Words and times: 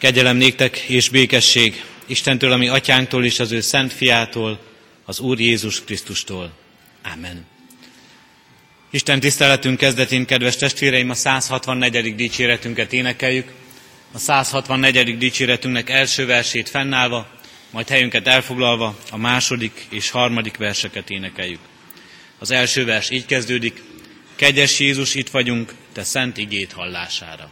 Kegyelem 0.00 0.36
néktek 0.36 0.78
és 0.78 1.08
békesség 1.08 1.84
Istentől, 2.06 2.52
ami 2.52 2.68
atyánktól 2.68 3.24
és 3.24 3.38
az 3.38 3.52
ő 3.52 3.60
szent 3.60 3.92
fiától, 3.92 4.60
az 5.04 5.20
Úr 5.20 5.40
Jézus 5.40 5.84
Krisztustól. 5.84 6.52
Amen. 7.14 7.46
Isten 8.90 9.20
tiszteletünk 9.20 9.78
kezdetén, 9.78 10.26
kedves 10.26 10.56
testvéreim, 10.56 11.10
a 11.10 11.14
164. 11.14 12.14
dicséretünket 12.14 12.92
énekeljük. 12.92 13.52
A 14.12 14.18
164. 14.18 15.18
dicséretünknek 15.18 15.90
első 15.90 16.26
versét 16.26 16.68
fennállva, 16.68 17.30
majd 17.70 17.88
helyünket 17.88 18.26
elfoglalva 18.26 18.98
a 19.10 19.16
második 19.16 19.86
és 19.90 20.10
harmadik 20.10 20.56
verseket 20.56 21.10
énekeljük. 21.10 21.60
Az 22.38 22.50
első 22.50 22.84
vers 22.84 23.10
így 23.10 23.26
kezdődik, 23.26 23.82
Kegyes 24.36 24.78
Jézus, 24.78 25.14
itt 25.14 25.30
vagyunk, 25.30 25.74
te 25.92 26.04
szent 26.04 26.36
igét 26.36 26.72
hallására. 26.72 27.50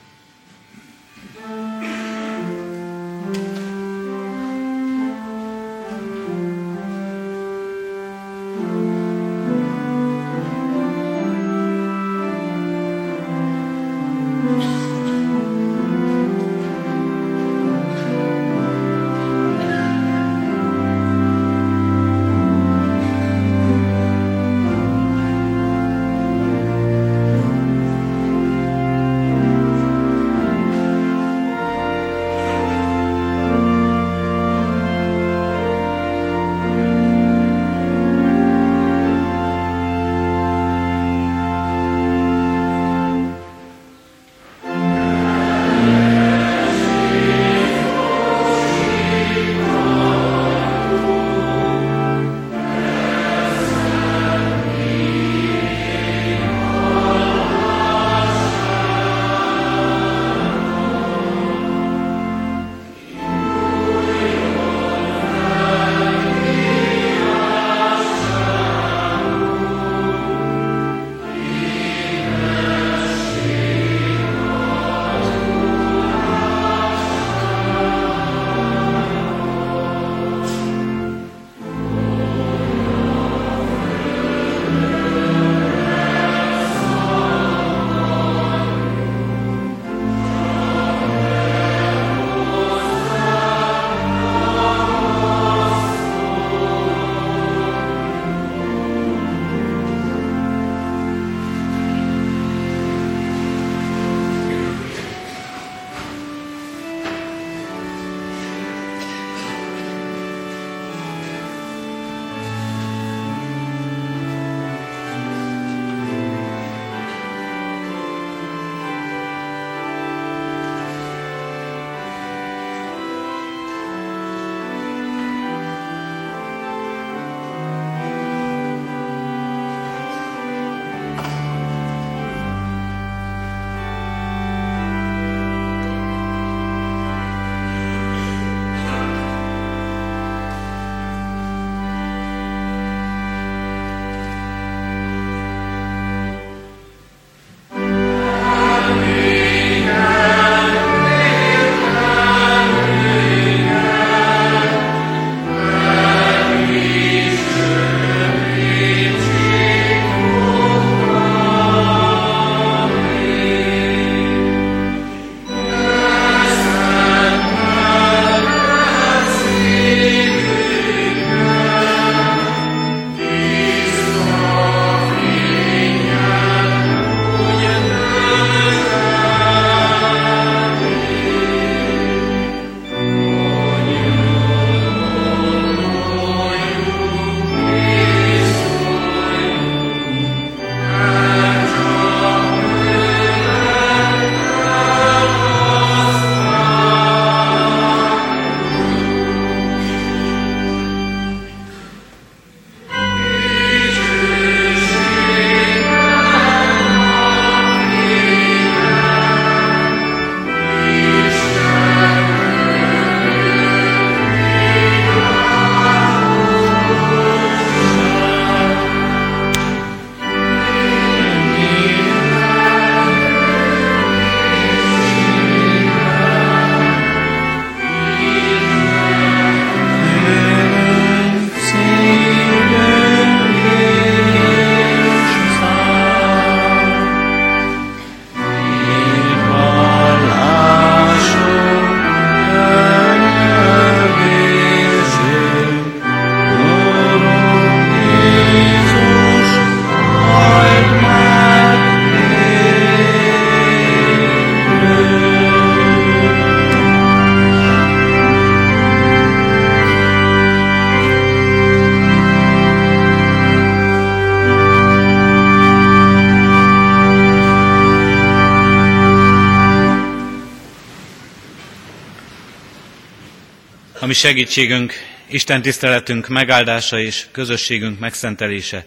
Ami 274.09 274.17
segítségünk, 274.17 274.93
Isten 275.27 275.63
tiszteletünk 275.63 276.29
megáldása 276.29 277.01
és 277.01 277.27
közösségünk 277.33 277.99
megszentelése 277.99 278.87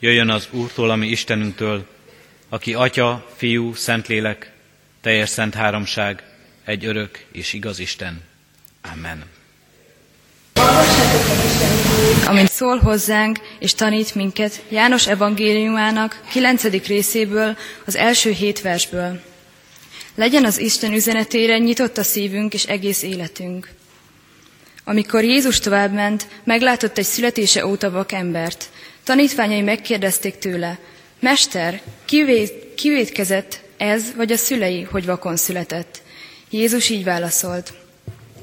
jöjjön 0.00 0.30
az 0.30 0.48
Úrtól, 0.50 0.90
ami 0.90 1.06
Istenünktől, 1.06 1.86
aki 2.48 2.74
Atya, 2.74 3.28
Fiú, 3.36 3.74
Szentlélek, 3.74 4.52
teljes 5.00 5.28
szent 5.28 5.54
háromság, 5.54 6.22
egy 6.64 6.84
örök 6.84 7.24
és 7.32 7.52
igaz 7.52 7.78
Isten. 7.78 8.20
Amen. 8.92 9.24
Amint 12.26 12.50
szól 12.50 12.78
hozzánk 12.78 13.38
és 13.58 13.74
tanít 13.74 14.14
minket 14.14 14.62
János 14.68 15.06
evangéliumának 15.06 16.22
9. 16.30 16.86
részéből, 16.86 17.56
az 17.84 17.96
első 17.96 18.30
hét 18.30 18.60
versből. 18.60 19.20
Legyen 20.14 20.44
az 20.44 20.58
Isten 20.58 20.92
üzenetére 20.92 21.58
nyitott 21.58 21.98
a 21.98 22.02
szívünk 22.02 22.54
és 22.54 22.64
egész 22.64 23.02
életünk. 23.02 23.76
Amikor 24.88 25.24
Jézus 25.24 25.58
továbbment, 25.60 26.26
meglátott 26.44 26.98
egy 26.98 27.04
születése 27.04 27.66
óta 27.66 27.90
vak 27.90 28.12
embert. 28.12 28.68
Tanítványai 29.04 29.60
megkérdezték 29.60 30.38
tőle, 30.38 30.78
Mester, 31.20 31.80
kivét, 32.04 32.74
kivétkezett 32.74 33.60
ez 33.76 34.02
vagy 34.16 34.32
a 34.32 34.36
szülei, 34.36 34.82
hogy 34.82 35.06
vakon 35.06 35.36
született? 35.36 36.02
Jézus 36.50 36.88
így 36.88 37.04
válaszolt, 37.04 37.72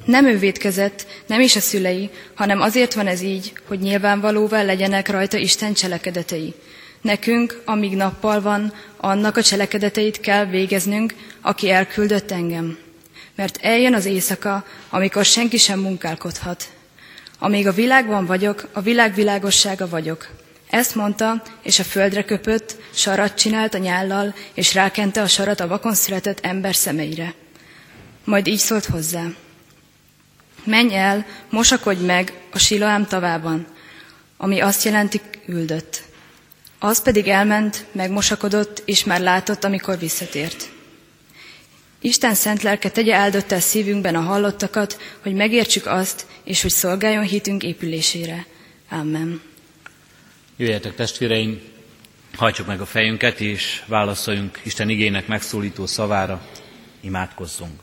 nem 0.05 0.25
ő 0.25 0.37
védkezett, 0.37 1.07
nem 1.25 1.41
is 1.41 1.55
a 1.55 1.59
szülei, 1.59 2.09
hanem 2.33 2.61
azért 2.61 2.93
van 2.93 3.07
ez 3.07 3.21
így, 3.21 3.53
hogy 3.67 3.79
nyilvánvalóvá 3.79 4.63
legyenek 4.63 5.09
rajta 5.09 5.37
Isten 5.37 5.73
cselekedetei. 5.73 6.53
Nekünk, 7.01 7.61
amíg 7.65 7.95
nappal 7.95 8.41
van, 8.41 8.73
annak 8.97 9.37
a 9.37 9.43
cselekedeteit 9.43 10.19
kell 10.19 10.45
végeznünk, 10.45 11.13
aki 11.41 11.69
elküldött 11.69 12.31
engem. 12.31 12.84
Mert 13.35 13.57
eljön 13.61 13.93
az 13.93 14.05
éjszaka, 14.05 14.65
amikor 14.89 15.25
senki 15.25 15.57
sem 15.57 15.79
munkálkodhat. 15.79 16.69
Amíg 17.39 17.67
a 17.67 17.71
világban 17.71 18.25
vagyok, 18.25 18.69
a 18.73 18.81
világ 18.81 19.13
világossága 19.13 19.87
vagyok. 19.87 20.29
Ezt 20.69 20.95
mondta, 20.95 21.41
és 21.61 21.79
a 21.79 21.83
földre 21.83 22.23
köpött, 22.23 22.75
sarat 22.93 23.35
csinált 23.35 23.73
a 23.73 23.77
nyállal, 23.77 24.35
és 24.53 24.73
rákente 24.73 25.21
a 25.21 25.27
sarat 25.27 25.59
a 25.59 25.67
vakon 25.67 25.93
született 25.93 26.39
ember 26.39 26.75
szemeire. 26.75 27.33
Majd 28.23 28.47
így 28.47 28.57
szólt 28.57 28.85
hozzá. 28.85 29.23
Menj 30.63 30.95
el, 30.95 31.25
mosakodj 31.49 32.05
meg 32.05 32.33
a 32.51 32.59
Siloám 32.59 33.05
tavában, 33.05 33.67
ami 34.37 34.59
azt 34.59 34.83
jelenti 34.83 35.21
küldött. 35.45 36.03
Az 36.79 37.01
pedig 37.01 37.27
elment, 37.27 37.85
megmosakodott, 37.91 38.81
és 38.85 39.03
már 39.03 39.21
látott, 39.21 39.63
amikor 39.63 39.99
visszatért. 39.99 40.73
Isten 41.99 42.33
szent 42.33 42.61
lelke 42.61 42.89
tegye 42.89 43.15
áldott 43.15 43.51
el 43.51 43.59
szívünkben 43.59 44.15
a 44.15 44.21
hallottakat, 44.21 44.99
hogy 45.21 45.33
megértsük 45.33 45.85
azt, 45.85 46.25
és 46.43 46.61
hogy 46.61 46.71
szolgáljon 46.71 47.23
hitünk 47.23 47.63
épülésére. 47.63 48.45
Amen. 48.89 49.41
Jöjjetek 50.57 50.95
testvéreim, 50.95 51.61
hajtsuk 52.35 52.67
meg 52.67 52.81
a 52.81 52.85
fejünket, 52.85 53.39
és 53.39 53.83
válaszoljunk 53.85 54.59
Isten 54.63 54.89
igének 54.89 55.27
megszólító 55.27 55.85
szavára, 55.85 56.47
imádkozzunk. 56.99 57.79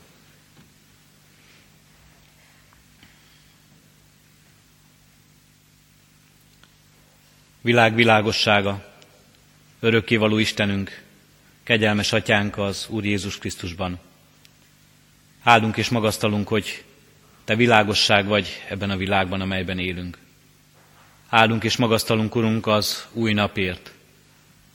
Világ 7.61 7.95
világossága, 7.95 8.93
örökkévaló 9.79 10.37
Istenünk, 10.37 11.02
kegyelmes 11.63 12.13
atyánk 12.13 12.57
az 12.57 12.87
Úr 12.89 13.05
Jézus 13.05 13.37
Krisztusban. 13.37 13.99
Áldunk 15.43 15.77
és 15.77 15.89
magasztalunk, 15.89 16.47
hogy 16.47 16.83
Te 17.43 17.55
világosság 17.55 18.25
vagy 18.25 18.63
ebben 18.69 18.89
a 18.89 18.97
világban, 18.97 19.41
amelyben 19.41 19.79
élünk. 19.79 20.17
Áldunk 21.29 21.63
és 21.63 21.77
magasztalunk, 21.77 22.35
Urunk, 22.35 22.67
az 22.67 23.07
új 23.11 23.33
napért. 23.33 23.91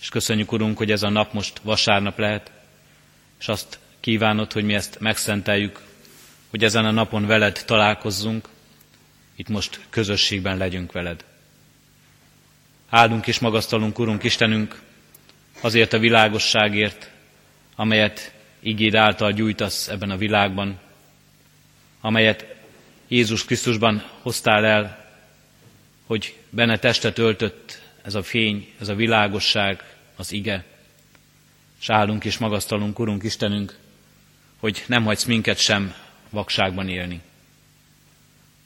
És 0.01 0.09
köszönjük, 0.09 0.53
Urunk, 0.53 0.77
hogy 0.77 0.91
ez 0.91 1.03
a 1.03 1.09
nap 1.09 1.33
most 1.33 1.59
vasárnap 1.63 2.19
lehet, 2.19 2.53
és 3.39 3.49
azt 3.49 3.79
kívánod, 4.01 4.53
hogy 4.53 4.65
mi 4.65 4.75
ezt 4.75 5.01
megszenteljük, 5.01 5.81
hogy 6.51 6.65
ezen 6.65 6.85
a 6.85 6.91
napon 6.91 7.27
veled 7.27 7.63
találkozzunk, 7.67 8.49
itt 9.37 9.49
most 9.49 9.81
közösségben 9.91 10.57
legyünk 10.57 10.93
veled. 10.93 11.25
Áldunk 12.89 13.27
és 13.27 13.39
magasztalunk, 13.39 13.99
Urunk 13.99 14.23
Istenünk, 14.23 14.81
azért 15.61 15.93
a 15.93 15.99
világosságért, 15.99 17.11
amelyet 17.77 18.33
igéd 18.61 18.95
által 18.95 19.33
gyújtasz 19.33 19.89
ebben 19.89 20.11
a 20.11 20.17
világban, 20.17 20.79
amelyet 22.01 22.57
Jézus 23.09 23.45
Krisztusban 23.45 24.05
hoztál 24.23 24.65
el, 24.65 25.07
hogy 26.07 26.37
benne 26.51 26.79
testet 26.79 27.19
öltött 27.19 27.81
ez 28.03 28.15
a 28.15 28.23
fény, 28.23 28.69
ez 28.81 28.89
a 28.89 28.95
világosság, 28.95 29.85
az 30.17 30.33
ige. 30.33 30.65
És 31.81 31.91
állunk 31.91 32.25
és 32.25 32.39
magasztalunk, 32.39 32.99
Urunk 32.99 33.23
Istenünk, 33.23 33.77
hogy 34.59 34.85
nem 34.87 35.05
hagysz 35.05 35.25
minket 35.25 35.59
sem 35.59 35.95
vakságban 36.31 36.89
élni. 36.89 37.21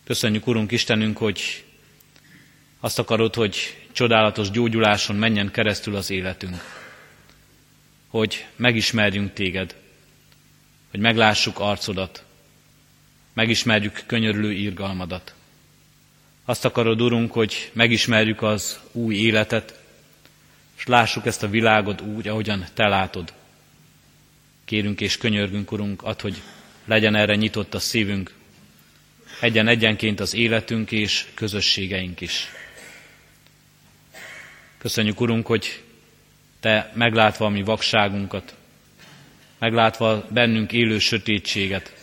Köszönjük, 0.04 0.46
Urunk 0.46 0.70
Istenünk, 0.70 1.16
hogy 1.16 1.64
azt 2.80 2.98
akarod, 2.98 3.34
hogy 3.34 3.56
csodálatos 3.92 4.50
gyógyuláson 4.50 5.16
menjen 5.16 5.50
keresztül 5.50 5.96
az 5.96 6.10
életünk. 6.10 6.81
Hogy 8.12 8.46
megismerjünk 8.56 9.32
téged, 9.32 9.74
hogy 10.90 11.00
meglássuk 11.00 11.58
arcodat, 11.58 12.24
megismerjük 13.32 14.02
könyörülő 14.06 14.52
írgalmadat. 14.52 15.34
Azt 16.44 16.64
akarod, 16.64 17.00
Urunk, 17.00 17.32
hogy 17.32 17.70
megismerjük 17.72 18.42
az 18.42 18.78
új 18.92 19.14
életet, 19.14 19.80
és 20.76 20.86
lássuk 20.86 21.26
ezt 21.26 21.42
a 21.42 21.48
világot 21.48 22.00
úgy, 22.00 22.28
ahogyan 22.28 22.66
Te 22.74 22.88
látod. 22.88 23.32
Kérünk 24.64 25.00
és 25.00 25.16
könyörgünk, 25.16 25.72
Urunk, 25.72 26.02
ad, 26.02 26.20
hogy 26.20 26.42
legyen 26.84 27.14
erre 27.14 27.34
nyitott 27.34 27.74
a 27.74 27.78
szívünk, 27.78 28.34
egyen 29.40 29.68
egyenként 29.68 30.20
az 30.20 30.34
életünk 30.34 30.90
és 30.90 31.26
közösségeink 31.34 32.20
is. 32.20 32.48
Köszönjük, 34.78 35.20
Urunk, 35.20 35.46
hogy 35.46 35.82
Te 36.62 36.90
meglátva 36.94 37.44
a 37.46 37.48
mi 37.48 37.62
vakságunkat, 37.62 38.54
meglátva 39.58 40.24
bennünk 40.30 40.72
élő 40.72 40.98
sötétséget, 40.98 41.94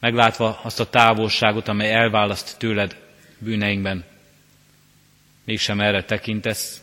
meglátva 0.00 0.60
azt 0.62 0.80
a 0.80 0.90
távolságot, 0.90 1.68
amely 1.68 1.92
elválaszt 1.92 2.58
tőled 2.58 2.96
bűneinkben, 3.38 4.04
mégsem 5.44 5.80
erre 5.80 6.04
tekintesz, 6.04 6.82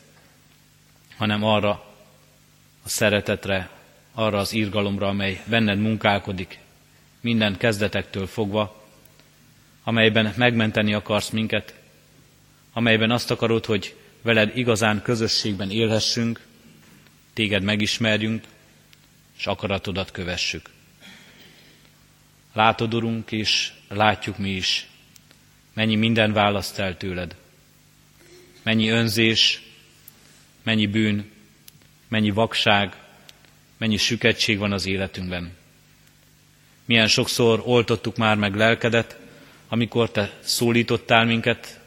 hanem 1.17 1.43
arra 1.43 1.69
a 2.83 2.89
szeretetre, 2.89 3.69
arra 4.13 4.37
az 4.37 4.53
írgalomra, 4.53 5.07
amely 5.07 5.41
benned 5.45 5.79
munkálkodik, 5.79 6.59
minden 7.21 7.57
kezdetektől 7.57 8.27
fogva, 8.27 8.85
amelyben 9.83 10.33
megmenteni 10.37 10.93
akarsz 10.93 11.29
minket, 11.29 11.75
amelyben 12.73 13.11
azt 13.11 13.31
akarod, 13.31 13.65
hogy 13.65 13.95
veled 14.21 14.57
igazán 14.57 15.01
közösségben 15.01 15.71
élhessünk, 15.71 16.49
téged 17.33 17.63
megismerjünk, 17.63 18.43
és 19.37 19.47
akaratodat 19.47 20.11
kövessük. 20.11 20.69
Látod, 22.53 22.93
Urunk, 22.93 23.31
és 23.31 23.71
látjuk 23.87 24.37
mi 24.37 24.49
is, 24.49 24.87
mennyi 25.73 25.95
minden 25.95 26.33
választ 26.33 26.79
el 26.79 26.97
tőled. 26.97 27.35
Mennyi 28.63 28.89
önzés, 28.89 29.61
mennyi 30.63 30.87
bűn, 30.87 31.31
mennyi 32.07 32.29
vakság, 32.29 32.95
mennyi 33.77 33.97
süketség 33.97 34.57
van 34.57 34.71
az 34.71 34.85
életünkben. 34.85 35.53
Milyen 36.85 37.07
sokszor 37.07 37.61
oltottuk 37.65 38.17
már 38.17 38.37
meg 38.37 38.55
lelkedet, 38.55 39.19
amikor 39.67 40.11
te 40.11 40.37
szólítottál 40.39 41.25
minket, 41.25 41.79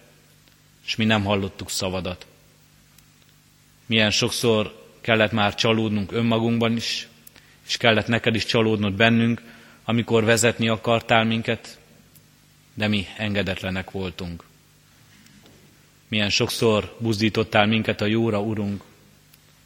és 0.86 0.96
mi 0.96 1.04
nem 1.04 1.24
hallottuk 1.24 1.70
szavadat. 1.70 2.26
Milyen 3.86 4.10
sokszor 4.10 4.83
kellett 5.04 5.32
már 5.32 5.54
csalódnunk 5.54 6.12
önmagunkban 6.12 6.76
is, 6.76 7.08
és 7.66 7.76
kellett 7.76 8.06
neked 8.06 8.34
is 8.34 8.44
csalódnod 8.44 8.92
bennünk, 8.92 9.42
amikor 9.84 10.24
vezetni 10.24 10.68
akartál 10.68 11.24
minket, 11.24 11.78
de 12.74 12.88
mi 12.88 13.06
engedetlenek 13.16 13.90
voltunk. 13.90 14.44
Milyen 16.08 16.30
sokszor 16.30 16.96
buzdítottál 16.98 17.66
minket 17.66 18.00
a 18.00 18.06
jóra, 18.06 18.40
Urunk, 18.40 18.82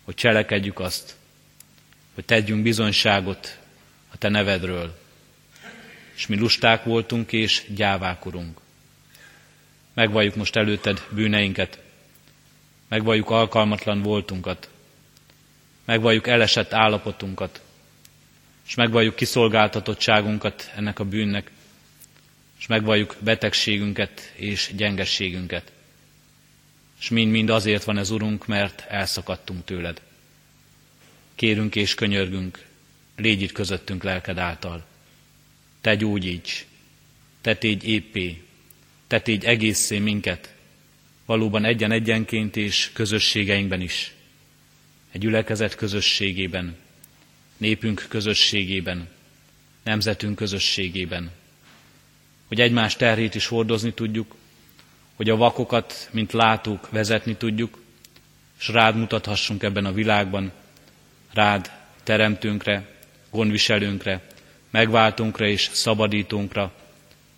hogy 0.04 0.14
cselekedjük 0.14 0.80
azt, 0.80 1.16
hogy 2.14 2.25
tegyünk 2.25 2.62
bizonyságot 2.62 3.59
a 4.12 4.16
Te 4.16 4.28
nevedről. 4.28 4.99
És 6.14 6.26
mi 6.26 6.38
lusták 6.38 6.85
voltunk 6.85 7.33
és 7.33 7.64
gyávák, 7.75 8.26
Urunk. 8.26 8.61
Megvalljuk 9.95 10.35
most 10.35 10.57
előtted 10.57 11.07
bűneinket, 11.11 11.78
megvalljuk 12.88 13.30
alkalmatlan 13.30 14.02
voltunkat, 14.02 14.71
megvalljuk 15.88 16.26
elesett 16.26 16.73
állapotunkat, 16.73 17.61
és 18.66 18.75
megvalljuk 18.75 19.14
kiszolgáltatottságunkat 19.16 20.73
ennek 20.76 20.99
a 20.99 21.04
bűnnek, 21.04 21.50
és 22.59 22.66
megvalljuk 22.66 23.16
betegségünket 23.21 24.33
és 24.35 24.71
gyengességünket. 24.76 25.73
És 27.00 27.09
mind-mind 27.09 27.50
azért 27.50 27.85
van 27.85 27.99
ez, 27.99 28.11
Urunk, 28.11 28.47
mert 28.47 28.85
elszakadtunk 28.88 29.64
tőled. 29.64 30.00
Kérünk 31.35 31.76
és 31.76 31.95
könyörgünk, 31.95 32.64
légy 33.16 33.42
itt 33.42 33.52
közöttünk 33.52 34.02
lelked 34.02 34.38
által. 34.38 34.87
Te 35.80 35.95
gyógyíts, 35.95 36.66
te 37.40 37.57
tégy 37.57 37.88
éppé, 37.88 38.42
te 39.07 39.21
tégy 39.21 39.45
egészé 39.45 39.99
minket, 39.99 40.54
valóban 41.26 41.64
egyen-egyenként 41.64 42.57
és 42.57 42.90
közösségeinkben 42.92 43.80
is. 43.80 44.12
Egy 45.18 45.25
gyülekezet 45.25 45.75
közösségében, 45.75 46.76
népünk 47.56 48.06
közösségében, 48.08 49.08
nemzetünk 49.82 50.37
közösségében. 50.37 51.30
Hogy 52.46 52.60
egymás 52.60 52.96
terhét 52.96 53.34
is 53.34 53.46
hordozni 53.46 53.92
tudjuk, 53.92 54.34
hogy 55.14 55.30
a 55.30 55.37
vakokat, 55.37 56.08
mint 56.12 56.32
látók 56.32 56.90
vezetni 56.90 57.37
tudjuk, 57.37 57.78
és 58.58 58.68
rád 58.68 58.96
mutathassunk 58.96 59.62
ebben 59.62 59.84
a 59.84 59.92
világban, 59.92 60.52
rád 61.32 61.70
teremtőnkre, 62.02 62.96
gondviselőnkre, 63.30 64.26
megváltunkra 64.70 65.46
és 65.46 65.70
szabadítunkra, 65.72 66.72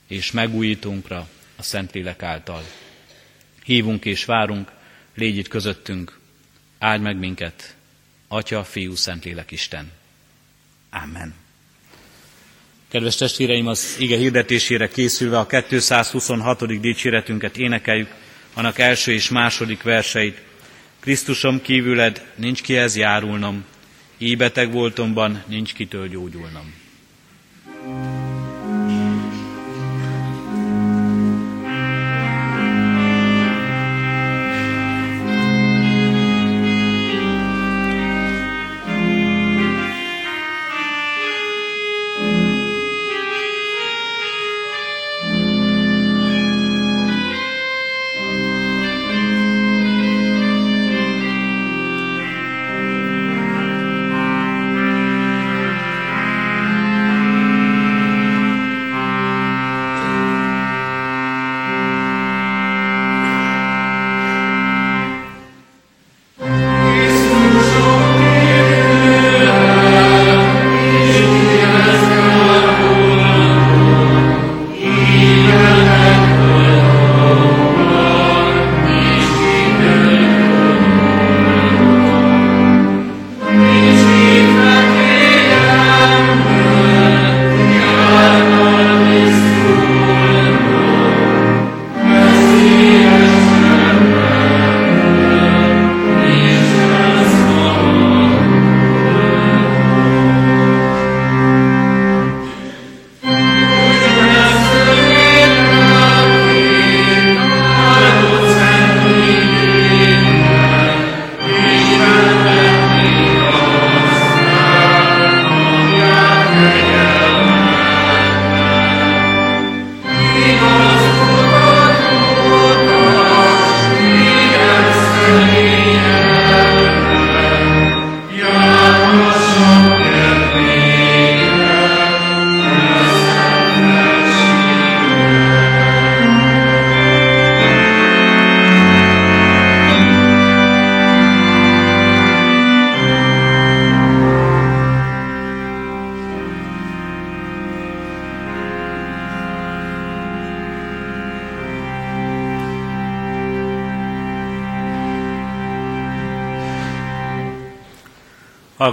és 0.06 0.30
megújítunkra 0.32 1.28
a 1.56 1.62
Szentlélek 1.62 2.22
által. 2.22 2.62
Hívunk 3.64 4.04
és 4.04 4.25
várunk, 4.25 4.70
légy 5.14 5.37
itt 5.37 5.49
közöttünk, 5.49 6.20
áldj 6.80 7.02
meg 7.02 7.16
minket, 7.16 7.75
Atya, 8.28 8.64
Fiú, 8.64 8.94
Szentlélek 8.94 9.50
Isten. 9.50 9.92
Amen. 10.90 11.34
Kedves 12.88 13.16
testvéreim, 13.16 13.66
az 13.66 13.96
ige 13.99 14.16
hirdetésére 14.16 14.88
készülve 14.88 15.38
a 15.38 15.46
226. 15.46 16.80
dicséretünket 16.80 17.56
énekeljük, 17.56 18.08
annak 18.54 18.78
első 18.78 19.12
és 19.12 19.28
második 19.28 19.82
verseit. 19.82 20.40
Krisztusom 21.00 21.62
kívüled 21.62 22.26
nincs 22.34 22.62
kihez 22.62 22.96
járulnom, 22.96 23.64
így 24.18 24.37
beteg 24.37 24.72
voltomban 24.72 25.42
nincs 25.46 25.72
kitől 25.72 26.08
gyógyulnom. 26.08 26.78
thank 27.82 28.14
you 28.14 28.20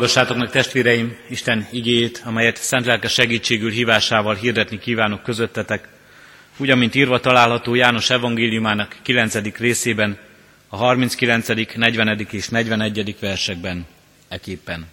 Hallgassátok 0.07 0.49
testvéreim 0.49 1.17
Isten 1.29 1.67
igét, 1.71 2.21
amelyet 2.25 2.57
szent 2.57 2.85
lelke 2.85 3.07
segítségül 3.07 3.71
hívásával 3.71 4.35
hirdetni 4.35 4.79
kívánok 4.79 5.23
közöttetek, 5.23 5.87
úgy, 6.57 6.69
amint 6.69 6.95
írva 6.95 7.19
található 7.19 7.75
János 7.75 8.09
evangéliumának 8.09 8.95
9. 9.01 9.57
részében, 9.57 10.17
a 10.67 10.75
39., 10.75 11.47
40. 11.75 12.27
és 12.31 12.47
41. 12.47 13.15
versekben, 13.19 13.85
eképpen. 14.27 14.85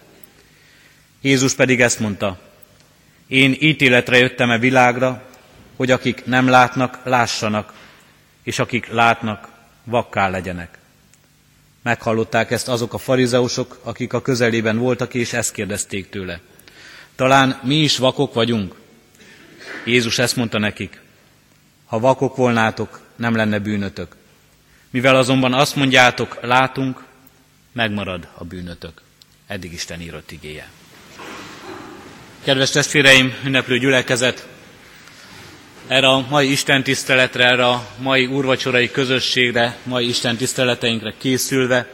Jézus 1.21 1.53
pedig 1.53 1.81
ezt 1.81 1.99
mondta, 1.99 2.39
én 3.27 3.55
ítéletre 3.59 4.17
jöttem 4.17 4.51
e 4.51 4.57
világra, 4.57 5.29
hogy 5.75 5.91
akik 5.91 6.25
nem 6.25 6.47
látnak, 6.47 6.99
lássanak, 7.03 7.73
és 8.43 8.59
akik 8.59 8.87
látnak, 8.87 9.47
vakká 9.83 10.29
legyenek. 10.29 10.77
Meghallották 11.85 12.51
ezt 12.51 12.67
azok 12.67 12.93
a 12.93 12.97
farizeusok, 12.97 13.79
akik 13.83 14.13
a 14.13 14.21
közelében 14.21 14.77
voltak, 14.77 15.13
és 15.13 15.33
ezt 15.33 15.51
kérdezték 15.51 16.09
tőle. 16.09 16.39
Talán 17.15 17.59
mi 17.63 17.75
is 17.75 17.97
vakok 17.97 18.33
vagyunk? 18.33 18.75
Jézus 19.85 20.19
ezt 20.19 20.35
mondta 20.35 20.59
nekik. 20.59 21.01
Ha 21.85 21.99
vakok 21.99 22.35
volnátok, 22.35 22.99
nem 23.15 23.35
lenne 23.35 23.59
bűnötök. 23.59 24.15
Mivel 24.89 25.15
azonban 25.15 25.53
azt 25.53 25.75
mondjátok, 25.75 26.37
látunk, 26.41 27.03
megmarad 27.71 28.27
a 28.37 28.43
bűnötök. 28.43 29.01
Eddig 29.47 29.73
Isten 29.73 30.01
írott 30.01 30.31
igéje. 30.31 30.69
Kedves 32.43 32.69
testvéreim, 32.69 33.33
ünneplő 33.43 33.77
gyülekezet, 33.77 34.47
erre 35.87 36.07
a 36.07 36.25
mai 36.29 36.51
Isten 36.51 36.83
tiszteletre, 36.83 37.45
erre 37.45 37.65
a 37.65 37.87
mai 37.97 38.25
úrvacsorai 38.25 38.91
közösségre, 38.91 39.77
mai 39.83 40.07
Isten 40.07 40.35
tiszteleteinkre 40.35 41.13
készülve, 41.17 41.87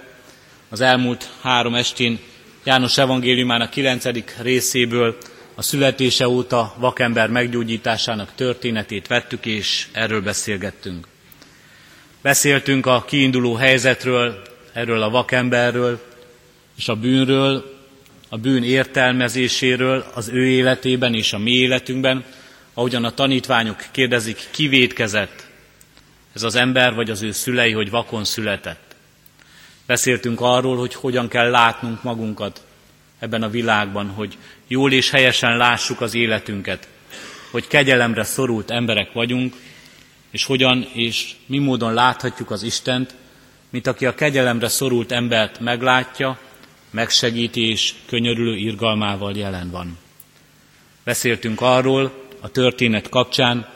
az 0.70 0.82
elmúlt 0.82 1.30
három 1.42 1.76
estén 1.76 2.20
János 2.64 2.98
evangéliumának 2.98 3.70
kilencedik 3.70 4.36
részéből 4.42 5.18
a 5.56 5.62
születése 5.62 6.28
óta 6.28 6.76
vakember 6.78 7.30
meggyógyításának 7.30 8.32
történetét 8.36 9.08
vettük, 9.08 9.46
és 9.46 9.88
erről 9.92 10.22
beszélgettünk. 10.22 11.08
Beszéltünk 12.22 12.86
a 12.86 13.06
kiinduló 13.08 13.54
helyzetről, 13.54 14.42
erről 14.74 15.02
a 15.02 15.10
vakemberről, 15.10 16.02
és 16.78 16.88
a 16.88 16.96
bűnről, 16.96 17.80
a 18.30 18.38
bűn 18.38 18.64
értelmezéséről 18.64 20.06
az 20.14 20.30
ő 20.30 20.48
életében 20.48 21.14
és 21.14 21.34
a 21.34 21.38
mi 21.38 21.52
életünkben, 21.52 22.24
ahogyan 22.74 23.06
a 23.06 23.13
tanítványok 23.13 23.86
kérdezik, 23.92 24.48
ki 24.51 24.68
védkezett, 24.68 25.50
ez 26.34 26.44
az 26.44 26.56
ember 26.56 26.94
vagy 26.94 27.10
az 27.10 27.22
ő 27.22 27.32
szülei, 27.32 27.72
hogy 27.72 27.90
vakon 27.90 28.24
született. 28.24 28.96
Beszéltünk 29.86 30.42
arról, 30.42 30.78
hogy 30.78 30.94
hogyan 30.94 31.28
kell 31.28 31.50
látnunk 31.50 32.04
magunkat 32.04 32.62
ebben 33.20 33.44
a 33.44 33.50
világban, 33.50 34.08
hogy 34.08 34.38
jól 34.68 34.92
és 34.92 35.10
helyesen 35.10 35.58
lássuk 35.58 36.01
az 36.01 36.16
életünket, 36.16 36.88
hogy 37.51 37.68
kegyelemre 37.68 38.24
szorult 38.24 38.72
emberek 38.72 39.12
vagyunk, 39.13 39.56
és 40.32 40.46
hogyan 40.46 40.88
és 40.94 41.32
mi 41.46 41.58
módon 41.58 41.94
láthatjuk 41.94 42.51
az 42.51 42.63
Istent, 42.63 43.16
mint 43.70 43.88
aki 43.88 44.06
a 44.06 44.16
kegyelemre 44.16 44.68
szorult 44.68 45.12
embert 45.12 45.60
meglátja, 45.60 46.40
megsegíti 46.90 47.70
és 47.70 47.94
könyörülő 48.06 48.56
irgalmával 48.56 49.38
jelen 49.38 49.72
van. 49.72 49.98
Beszéltünk 51.04 51.62
arról 51.62 52.21
a 52.42 52.50
történet 52.50 53.10
kapcsán, 53.10 53.68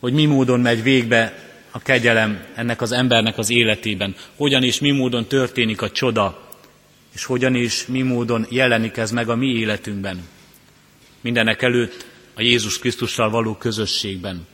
hogy 0.00 0.12
mi 0.12 0.24
módon 0.24 0.60
megy 0.60 0.82
végbe 0.82 1.46
a 1.70 1.78
kegyelem 1.78 2.44
ennek 2.54 2.80
az 2.80 2.92
embernek 2.92 3.38
az 3.38 3.50
életében, 3.50 4.14
hogyan 4.36 4.62
és 4.62 4.80
mi 4.80 4.90
módon 4.90 5.26
történik 5.26 5.82
a 5.82 5.90
csoda, 5.90 6.48
és 7.14 7.24
hogyan 7.24 7.54
és 7.54 7.86
mi 7.86 8.02
módon 8.02 8.46
jelenik 8.50 8.96
ez 8.96 9.10
meg 9.10 9.28
a 9.28 9.36
mi 9.36 9.46
életünkben. 9.46 10.28
Mindenek 11.20 11.62
előtt 11.62 12.06
a 12.34 12.42
Jézus 12.42 12.78
Krisztussal 12.78 13.30
való 13.30 13.54
közösségben. 13.54 14.46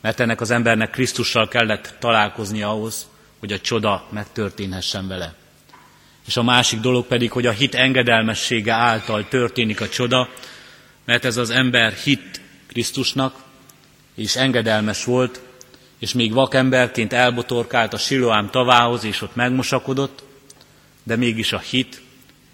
Mert 0.00 0.20
ennek 0.20 0.40
az 0.40 0.50
embernek 0.50 0.90
Krisztussal 0.90 1.48
kellett 1.48 1.94
találkozni 1.98 2.62
ahhoz, 2.62 3.06
hogy 3.38 3.52
a 3.52 3.60
csoda 3.60 4.06
megtörténhessen 4.10 5.08
vele. 5.08 5.34
És 6.26 6.36
a 6.36 6.42
másik 6.42 6.80
dolog 6.80 7.06
pedig, 7.06 7.30
hogy 7.30 7.46
a 7.46 7.50
hit 7.50 7.74
engedelmessége 7.74 8.72
által 8.72 9.28
történik 9.28 9.80
a 9.80 9.88
csoda, 9.88 10.28
mert 11.04 11.24
ez 11.24 11.36
az 11.36 11.50
ember 11.50 11.92
hit 11.92 12.40
Krisztusnak, 12.70 13.42
és 14.14 14.36
engedelmes 14.36 15.04
volt, 15.04 15.40
és 15.98 16.12
még 16.12 16.32
vakemberként 16.32 17.12
elbotorkált 17.12 17.92
a 17.92 17.98
Siloám 17.98 18.50
tavához, 18.50 19.04
és 19.04 19.22
ott 19.22 19.34
megmosakodott, 19.34 20.22
de 21.02 21.16
mégis 21.16 21.52
a 21.52 21.58
hit 21.58 22.02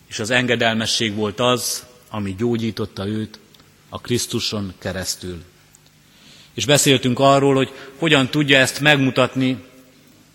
és 0.08 0.18
az 0.18 0.30
engedelmesség 0.30 1.14
volt 1.14 1.40
az, 1.40 1.86
ami 2.10 2.34
gyógyította 2.38 3.06
őt 3.06 3.38
a 3.88 4.00
Krisztuson 4.00 4.72
keresztül. 4.78 5.42
És 6.54 6.64
beszéltünk 6.64 7.18
arról, 7.18 7.54
hogy 7.54 7.70
hogyan 7.98 8.28
tudja 8.28 8.58
ezt 8.58 8.80
megmutatni 8.80 9.64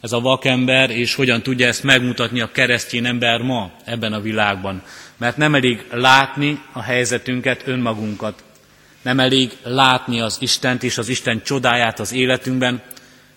ez 0.02 0.12
a 0.12 0.20
vakember, 0.20 0.90
és 0.90 1.16
hogyan 1.16 1.44
tudja 1.44 1.68
ezt 1.68 1.84
megmutatni 1.84 2.42
a 2.42 2.52
keresztény 2.52 3.06
ember 3.06 3.42
ma 3.42 3.72
ebben 3.86 4.14
a 4.14 4.22
világban. 4.22 4.84
Mert 5.18 5.38
nem 5.38 5.56
elég 5.56 5.86
látni 5.92 6.62
a 6.72 6.82
helyzetünket, 6.82 7.68
önmagunkat. 7.68 8.44
Nem 9.02 9.20
elég 9.20 9.58
látni 9.64 10.22
az 10.22 10.38
Istent 10.40 10.84
és 10.84 10.98
az 10.98 11.10
Isten 11.10 11.44
csodáját 11.44 12.00
az 12.00 12.12
életünkben. 12.12 12.82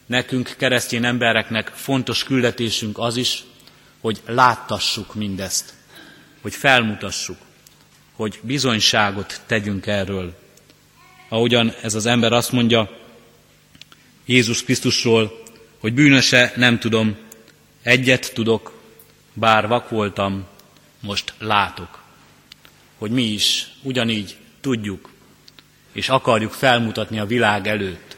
Nekünk, 0.07 0.55
keresztény 0.59 1.05
embereknek 1.05 1.69
fontos 1.75 2.25
küldetésünk 2.25 2.99
az 2.99 3.17
is, 3.17 3.45
hogy 4.01 4.21
láttassuk 4.27 5.15
mindezt, 5.15 5.75
hogy 6.41 6.55
felmutassuk, 6.55 7.37
hogy 8.13 8.39
bizonyságot 8.43 9.41
tegyünk 9.47 9.87
erről. 9.87 10.39
Ahogyan 11.29 11.75
ez 11.83 11.95
az 11.95 12.07
ember 12.07 12.33
azt 12.33 12.53
mondja 12.53 12.91
Jézus 14.25 14.65
Krisztusról, 14.65 15.43
hogy 15.79 15.95
bűnöse 15.95 16.53
nem 16.57 16.79
tudom, 16.79 17.17
egyet 17.83 18.33
tudok, 18.35 18.81
bár 19.33 19.69
vak 19.69 19.89
voltam, 19.89 20.47
most 21.01 21.35
látok. 21.39 22.03
Hogy 22.99 23.11
mi 23.11 23.23
is 23.23 23.67
ugyanígy 23.83 24.37
tudjuk, 24.61 25.14
és 25.95 26.09
akarjuk 26.09 26.53
felmutatni 26.53 27.19
a 27.19 27.27
világ 27.27 27.67
előtt, 27.67 28.17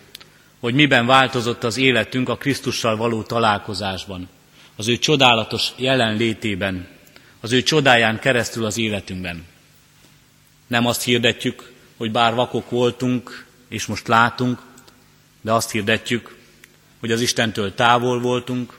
hogy 0.61 0.75
miben 0.75 1.07
változott 1.07 1.65
az 1.65 1.77
életünk 1.77 2.29
a 2.29 2.37
Krisztussal 2.37 2.97
való 2.97 3.23
találkozásban, 3.23 4.29
az 4.77 4.89
ő 4.89 4.99
csodálatos 4.99 5.69
jelenlétében, 5.77 6.89
az 7.41 7.53
ő 7.53 7.63
csodáján 7.63 8.19
keresztül 8.19 8.65
az 8.65 8.79
életünkben. 8.79 9.45
Nem 10.67 10.87
azt 10.87 11.03
hirdetjük, 11.03 11.73
hogy 11.97 12.11
bár 12.11 12.35
vakok 12.35 12.71
voltunk, 12.71 13.47
és 13.69 13.87
most 13.87 14.09
látunk, 14.09 14.59
de 15.41 15.53
azt 15.53 15.71
hirdetjük, 15.71 16.37
hogy 17.01 17.13
az 17.13 17.21
Istentől 17.21 17.75
távol 17.75 18.21
voltunk, 18.21 18.79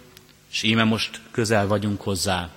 és 0.52 0.63
íme 0.63 0.84
most 0.84 1.19
közel 1.32 1.67
vagyunk 1.67 2.02
hozzá. 2.02 2.50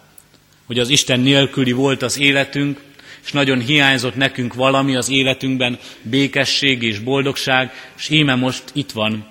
Hogy 0.66 0.78
az 0.78 0.88
Isten 0.88 1.20
nélküli 1.20 1.72
volt 1.72 2.02
az 2.02 2.18
életünk, 2.18 2.80
és 3.24 3.32
nagyon 3.32 3.60
hiányzott 3.60 4.14
nekünk 4.14 4.54
valami 4.54 4.96
az 4.96 5.08
életünkben, 5.08 5.78
békesség 6.02 6.82
és 6.82 6.98
boldogság, 6.98 7.92
és 7.96 8.08
íme 8.08 8.34
most 8.34 8.64
itt 8.72 8.92
van, 8.92 9.26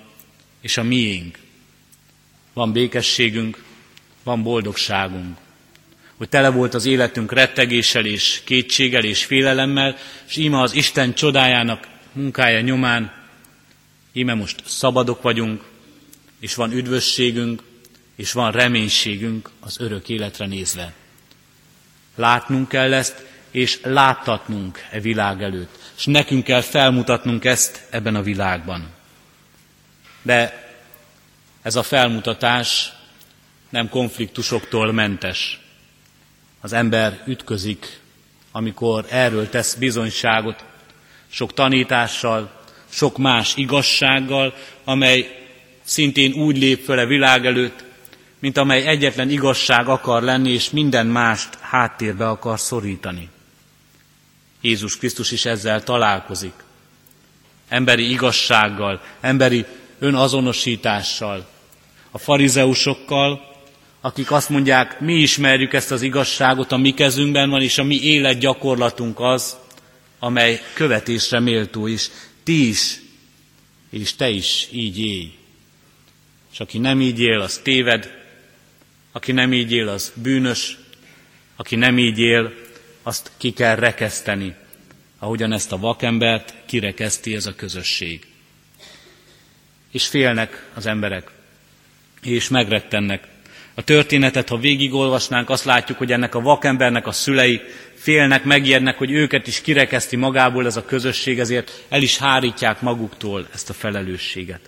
és 0.60 0.76
a 0.76 0.82
miénk. 0.82 1.38
Van 2.52 2.72
békességünk, 2.72 3.62
van 4.22 4.42
boldogságunk. 4.42 5.36
Hogy 6.16 6.28
tele 6.28 6.50
volt 6.50 6.74
az 6.74 6.86
életünk 6.86 7.32
rettegéssel 7.32 8.04
és 8.04 8.40
kétséggel 8.44 9.04
és 9.04 9.24
félelemmel, 9.24 9.96
és 10.28 10.36
íme 10.36 10.60
az 10.60 10.74
Isten 10.74 11.14
csodájának 11.14 11.88
munkája 12.12 12.60
nyomán, 12.60 13.12
íme 14.12 14.34
most 14.34 14.62
szabadok 14.66 15.22
vagyunk, 15.22 15.62
és 16.40 16.54
van 16.54 16.72
üdvösségünk, 16.72 17.62
és 18.16 18.32
van 18.32 18.52
reménységünk 18.52 19.50
az 19.60 19.80
örök 19.80 20.08
életre 20.08 20.46
nézve. 20.46 20.92
Látnunk 22.14 22.68
kell 22.68 22.92
ezt, 22.92 23.24
és 23.50 23.78
láttatnunk 23.82 24.86
e 24.90 25.00
világ 25.00 25.42
előtt, 25.42 25.78
és 25.96 26.04
nekünk 26.04 26.44
kell 26.44 26.60
felmutatnunk 26.60 27.44
ezt 27.44 27.86
ebben 27.90 28.14
a 28.14 28.22
világban. 28.22 28.88
De 30.22 30.68
ez 31.62 31.76
a 31.76 31.82
felmutatás 31.82 32.92
nem 33.68 33.88
konfliktusoktól 33.88 34.92
mentes. 34.92 35.60
Az 36.60 36.72
ember 36.72 37.22
ütközik, 37.26 38.00
amikor 38.52 39.06
erről 39.08 39.48
tesz 39.48 39.74
bizonyságot, 39.74 40.64
sok 41.28 41.54
tanítással, 41.54 42.50
sok 42.88 43.18
más 43.18 43.56
igazsággal, 43.56 44.54
amely 44.84 45.40
szintén 45.82 46.32
úgy 46.32 46.58
lép 46.58 46.84
föl 46.84 46.98
a 46.98 47.06
világ 47.06 47.46
előtt, 47.46 47.84
mint 48.38 48.56
amely 48.56 48.86
egyetlen 48.86 49.30
igazság 49.30 49.88
akar 49.88 50.22
lenni, 50.22 50.50
és 50.50 50.70
minden 50.70 51.06
mást 51.06 51.58
háttérbe 51.60 52.28
akar 52.28 52.60
szorítani. 52.60 53.28
Jézus 54.60 54.96
Krisztus 54.96 55.30
is 55.30 55.44
ezzel 55.44 55.82
találkozik. 55.82 56.52
Emberi 57.68 58.10
igazsággal, 58.10 59.02
emberi 59.20 59.64
önazonosítással, 59.98 61.48
a 62.10 62.18
farizeusokkal, 62.18 63.48
akik 64.00 64.30
azt 64.30 64.48
mondják, 64.48 65.00
mi 65.00 65.14
ismerjük 65.14 65.72
ezt 65.72 65.90
az 65.90 66.02
igazságot, 66.02 66.72
a 66.72 66.76
mi 66.76 66.94
kezünkben 66.94 67.50
van, 67.50 67.62
és 67.62 67.78
a 67.78 67.84
mi 67.84 68.00
életgyakorlatunk 68.02 69.20
az, 69.20 69.56
amely 70.18 70.60
követésre 70.74 71.40
méltó 71.40 71.86
is. 71.86 72.10
Ti 72.42 72.68
is, 72.68 73.00
és 73.90 74.14
te 74.14 74.28
is 74.28 74.68
így 74.70 74.98
élj. 74.98 75.32
És 76.52 76.60
aki 76.60 76.78
nem 76.78 77.00
így 77.00 77.20
él, 77.20 77.40
az 77.40 77.60
téved, 77.62 78.18
aki 79.12 79.32
nem 79.32 79.52
így 79.52 79.72
él, 79.72 79.88
az 79.88 80.12
bűnös, 80.14 80.78
aki 81.56 81.76
nem 81.76 81.98
így 81.98 82.18
él, 82.18 82.52
azt 83.02 83.30
ki 83.36 83.52
kell 83.52 83.74
rekeszteni, 83.74 84.54
ahogyan 85.18 85.52
ezt 85.52 85.72
a 85.72 85.78
vakembert 85.78 86.54
kirekeszti 86.66 87.34
ez 87.34 87.46
a 87.46 87.54
közösség. 87.54 88.26
És 89.90 90.06
félnek 90.06 90.68
az 90.74 90.86
emberek, 90.86 91.30
és 92.22 92.48
megrettennek. 92.48 93.26
A 93.74 93.82
történetet, 93.82 94.48
ha 94.48 94.58
végigolvasnánk, 94.58 95.50
azt 95.50 95.64
látjuk, 95.64 95.98
hogy 95.98 96.12
ennek 96.12 96.34
a 96.34 96.40
vakembernek 96.40 97.06
a 97.06 97.12
szülei 97.12 97.60
félnek, 97.94 98.44
megijednek, 98.44 98.98
hogy 98.98 99.10
őket 99.10 99.46
is 99.46 99.60
kirekeszti 99.60 100.16
magából 100.16 100.66
ez 100.66 100.76
a 100.76 100.84
közösség, 100.84 101.38
ezért 101.38 101.84
el 101.88 102.02
is 102.02 102.18
hárítják 102.18 102.80
maguktól 102.80 103.48
ezt 103.52 103.70
a 103.70 103.72
felelősséget. 103.72 104.60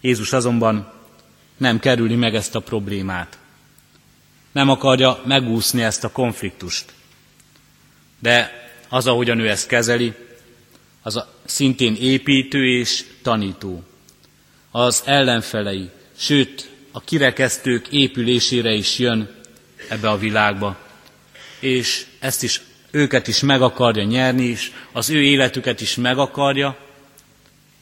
Jézus 0.00 0.32
azonban 0.32 0.92
nem 1.56 1.78
kerüli 1.78 2.14
meg 2.14 2.34
ezt 2.34 2.54
a 2.54 2.60
problémát. 2.60 3.38
Nem 4.54 4.68
akarja 4.68 5.22
megúszni 5.24 5.82
ezt 5.82 6.04
a 6.04 6.12
konfliktust. 6.12 6.92
De 8.18 8.50
az, 8.88 9.06
ahogyan 9.06 9.38
ő 9.38 9.48
ezt 9.48 9.66
kezeli, 9.66 10.12
az 11.02 11.16
a 11.16 11.28
szintén 11.44 11.96
építő 12.00 12.78
és 12.78 13.04
tanító. 13.22 13.82
Az 14.70 15.02
ellenfelei, 15.04 15.90
sőt, 16.16 16.70
a 16.92 17.00
kirekesztők 17.00 17.88
épülésére 17.88 18.72
is 18.72 18.98
jön 18.98 19.34
ebbe 19.88 20.10
a 20.10 20.18
világba. 20.18 20.76
És 21.60 22.06
ezt 22.18 22.42
is, 22.42 22.60
őket 22.90 23.28
is 23.28 23.40
meg 23.40 23.62
akarja 23.62 24.02
nyerni, 24.02 24.44
és 24.44 24.72
az 24.92 25.10
ő 25.10 25.22
életüket 25.22 25.80
is 25.80 25.94
meg 25.94 26.18
akarja, 26.18 26.78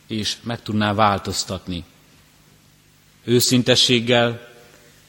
és 0.07 0.35
meg 0.43 0.63
tudná 0.63 0.95
változtatni 0.95 1.85
őszintességgel 3.25 4.52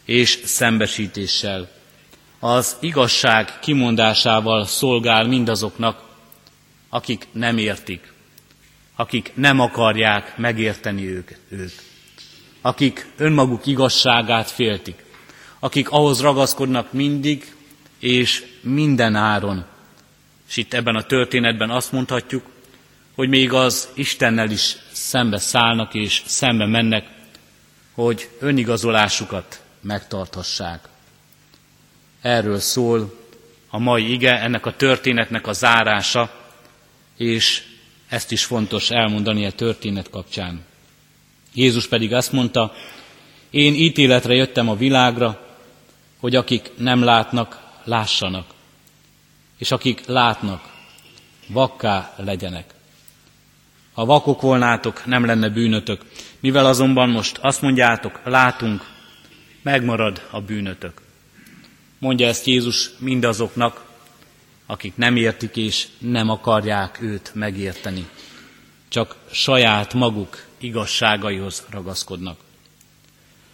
és 0.06 0.40
szembesítéssel. 0.44 1.70
Az 2.40 2.78
igazság 2.80 3.60
kimondásával 3.60 4.66
szolgál 4.66 5.28
mindazoknak, 5.28 6.02
akik 6.90 7.28
nem 7.32 7.58
értik, 7.58 8.12
akik 8.96 9.32
nem 9.36 9.60
akarják 9.60 10.38
megérteni 10.38 11.08
őket, 11.08 11.40
őt, 11.50 11.82
akik 12.62 13.08
önmaguk 13.18 13.66
igazságát 13.66 14.52
féltik, 14.52 15.06
akik 15.60 15.90
ahhoz 15.90 16.22
ragaszkodnak 16.22 16.94
mindig 16.94 17.56
és 18.00 18.46
minden 18.62 19.16
áron. 19.16 19.66
És 20.50 20.58
itt 20.58 20.74
ebben 20.74 20.96
a 20.96 21.04
történetben 21.04 21.70
azt 21.70 21.92
mondhatjuk, 21.92 22.46
hogy 23.16 23.30
még 23.30 23.54
az 23.54 23.90
Istennel 23.94 24.52
is 24.52 24.76
szembe 24.92 25.38
szállnak 25.38 25.94
és 25.94 26.22
szembe 26.26 26.66
mennek, 26.66 27.08
hogy 27.94 28.30
önigazolásukat 28.40 29.63
megtarthassák. 29.84 30.88
Erről 32.22 32.60
szól 32.60 33.22
a 33.70 33.80
mai 33.80 34.12
ige, 34.12 34.40
ennek 34.40 34.66
a 34.66 34.76
történetnek 34.76 35.48
a 35.48 35.54
zárása, 35.54 36.32
és 37.18 37.64
ezt 38.08 38.32
is 38.32 38.46
fontos 38.46 38.90
elmondani 38.90 39.46
a 39.46 39.52
történet 39.52 40.10
kapcsán. 40.10 40.66
Jézus 41.54 41.88
pedig 41.88 42.14
azt 42.14 42.32
mondta, 42.32 42.74
én 43.50 43.74
ítéletre 43.74 44.36
jöttem 44.36 44.70
a 44.70 44.76
világra, 44.76 45.48
hogy 46.20 46.36
akik 46.36 46.72
nem 46.78 47.04
látnak, 47.04 47.60
lássanak, 47.84 48.46
és 49.58 49.72
akik 49.72 50.06
látnak, 50.06 50.74
vakká 51.48 52.14
legyenek. 52.18 52.74
Ha 53.94 54.06
vakok 54.06 54.42
volnátok, 54.42 55.06
nem 55.06 55.26
lenne 55.26 55.50
bűnötök, 55.50 56.02
mivel 56.40 56.66
azonban 56.66 57.10
most 57.10 57.38
azt 57.38 57.62
mondjátok, 57.62 58.20
látunk, 58.24 58.93
megmarad 59.64 60.28
a 60.30 60.42
bűnötök. 60.42 61.02
Mondja 62.00 62.28
ezt 62.28 62.46
Jézus 62.46 62.90
mindazoknak, 62.98 63.86
akik 64.66 64.96
nem 64.96 65.16
értik 65.16 65.56
és 65.56 65.88
nem 65.98 66.30
akarják 66.30 67.02
őt 67.02 67.32
megérteni. 67.34 68.08
Csak 68.90 69.16
saját 69.32 69.94
maguk 69.94 70.46
igazságaihoz 70.58 71.66
ragaszkodnak. 71.70 72.40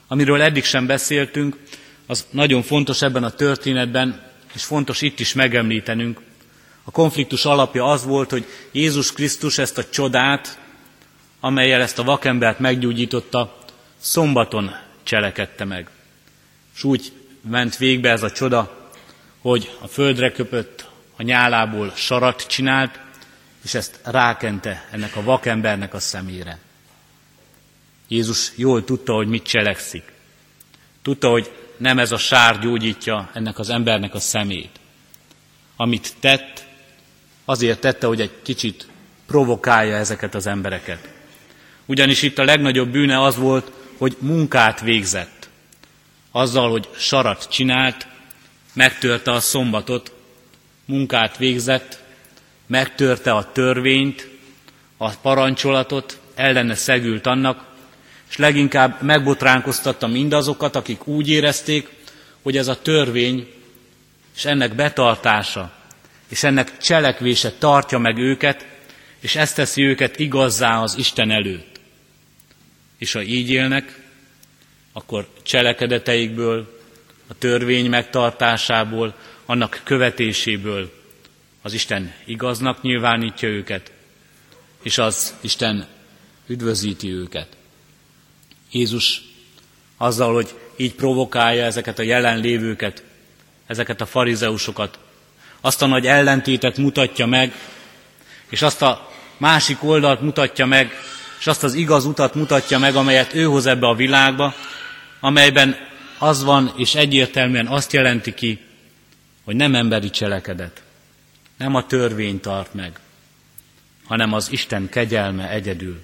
Amiről 0.08 0.42
eddig 0.42 0.64
sem 0.64 0.86
beszéltünk, 0.86 1.58
az 2.06 2.26
nagyon 2.30 2.62
fontos 2.62 3.02
ebben 3.02 3.24
a 3.24 3.32
történetben, 3.32 4.22
és 4.54 4.64
fontos 4.64 5.02
itt 5.02 5.20
is 5.20 5.34
megemlítenünk. 5.34 6.22
A 6.84 6.92
konfliktus 6.92 7.46
alapja 7.46 7.86
az 7.86 8.06
volt, 8.06 8.30
hogy 8.30 8.46
Jézus 8.72 9.12
Krisztus 9.12 9.58
ezt 9.58 9.78
a 9.78 9.90
csodát, 9.90 10.60
amelyel 11.40 11.82
ezt 11.82 12.00
a 12.00 12.04
vakembert 12.04 12.60
meggyógyította, 12.60 13.58
szombaton 13.98 14.76
cselekedte 15.04 15.66
meg. 15.66 15.90
És 16.80 16.86
úgy 16.86 17.12
ment 17.42 17.78
végbe 17.78 18.10
ez 18.10 18.24
a 18.24 18.32
csoda, 18.32 18.90
hogy 19.42 19.78
a 19.80 19.88
földre 19.88 20.32
köpött, 20.32 20.90
a 21.16 21.22
nyálából 21.22 21.92
sarat 21.96 22.48
csinált, 22.48 23.00
és 23.64 23.74
ezt 23.74 24.00
rákente 24.04 24.88
ennek 24.92 25.16
a 25.16 25.24
vakembernek 25.24 25.94
a 25.94 26.00
szemére. 26.00 26.60
Jézus 28.08 28.52
jól 28.56 28.84
tudta, 28.84 29.14
hogy 29.14 29.28
mit 29.28 29.44
cselekszik. 29.44 30.04
Tudta, 31.02 31.30
hogy 31.30 31.52
nem 31.78 32.00
ez 32.00 32.12
a 32.12 32.18
sár 32.18 32.60
gyógyítja 32.60 33.30
ennek 33.34 33.60
az 33.60 33.70
embernek 33.70 34.14
a 34.14 34.20
szemét. 34.20 34.80
Amit 35.76 36.14
tett, 36.20 36.66
azért 37.46 37.80
tette, 37.80 38.08
hogy 38.08 38.22
egy 38.22 38.42
kicsit 38.42 38.88
provokálja 39.26 39.96
ezeket 39.96 40.36
az 40.36 40.48
embereket. 40.48 41.10
Ugyanis 41.86 42.22
itt 42.22 42.38
a 42.38 42.44
legnagyobb 42.44 42.90
bűne 42.90 43.22
az 43.22 43.36
volt, 43.36 43.72
hogy 43.98 44.18
munkát 44.20 44.82
végzett. 44.82 45.39
Azzal, 46.40 46.70
hogy 46.70 46.90
sarat 46.98 47.48
csinált, 47.50 48.08
megtörte 48.74 49.32
a 49.32 49.40
szombatot, 49.40 50.12
munkát 50.86 51.38
végzett, 51.38 52.04
megtörte 52.68 53.32
a 53.32 53.52
törvényt, 53.52 54.28
a 54.98 55.10
parancsolatot, 55.10 56.20
ellene 56.36 56.76
szegült 56.76 57.26
annak, 57.26 57.66
és 58.30 58.38
leginkább 58.38 59.02
megbotránkoztatta 59.02 60.08
mindazokat, 60.08 60.76
akik 60.76 61.08
úgy 61.08 61.30
érezték, 61.30 61.90
hogy 62.42 62.58
ez 62.58 62.68
a 62.68 62.82
törvény 62.82 63.48
és 64.36 64.46
ennek 64.46 64.76
betartása, 64.76 65.72
és 66.28 66.44
ennek 66.44 66.78
cselekvése 66.78 67.52
tartja 67.52 67.98
meg 67.98 68.18
őket, 68.18 68.66
és 69.20 69.36
ezt 69.36 69.56
teszi 69.56 69.82
őket 69.82 70.20
igazzá 70.20 70.82
az 70.82 70.98
Isten 70.98 71.32
előtt. 71.32 71.80
És 72.98 73.12
ha 73.12 73.22
így 73.22 73.50
élnek, 73.50 74.09
akkor 75.00 75.28
cselekedeteikből, 75.44 76.78
a 77.28 77.34
törvény 77.38 77.90
megtartásából, 77.90 79.16
annak 79.46 79.82
követéséből 79.84 80.92
az 81.62 81.74
Isten 81.74 82.14
igaznak 82.26 82.82
nyilvánítja 82.82 83.50
őket, 83.50 83.92
és 84.84 84.98
az 84.98 85.36
Isten 85.42 85.88
üdvözíti 86.48 87.12
őket. 87.12 87.48
Jézus 88.72 89.22
azzal, 89.98 90.34
hogy 90.34 90.56
így 90.76 90.94
provokálja 90.94 91.64
ezeket 91.64 92.00
a 92.00 92.04
jelenlévőket, 92.04 93.04
ezeket 93.68 94.02
a 94.02 94.06
farizeusokat, 94.06 95.00
azt 95.62 95.82
a 95.82 95.86
nagy 95.86 96.08
ellentétet 96.08 96.78
mutatja 96.78 97.26
meg, 97.26 97.54
és 98.50 98.62
azt 98.62 98.82
a 98.82 99.12
másik 99.38 99.84
oldalt 99.84 100.22
mutatja 100.22 100.66
meg, 100.66 100.92
és 101.40 101.48
azt 101.48 101.64
az 101.64 101.74
igaz 101.74 102.06
utat 102.06 102.36
mutatja 102.36 102.80
meg, 102.80 102.96
amelyet 102.96 103.34
ő 103.34 103.44
hoz 103.44 103.66
ebbe 103.66 103.88
a 103.88 103.96
világba, 103.96 104.54
amelyben 105.20 105.76
az 106.18 106.44
van, 106.44 106.74
és 106.78 106.96
egyértelműen 106.96 107.68
azt 107.68 107.94
jelenti 107.94 108.34
ki, 108.34 108.60
hogy 109.44 109.56
nem 109.56 109.76
emberi 109.76 110.10
cselekedet, 110.10 110.82
nem 111.58 111.76
a 111.76 111.86
törvény 111.86 112.40
tart 112.40 112.74
meg, 112.74 113.00
hanem 114.06 114.34
az 114.34 114.52
Isten 114.52 114.90
kegyelme 114.90 115.50
egyedül. 115.50 116.02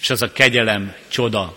És 0.00 0.10
ez 0.10 0.22
a 0.22 0.32
kegyelem 0.32 0.94
csoda, 1.08 1.56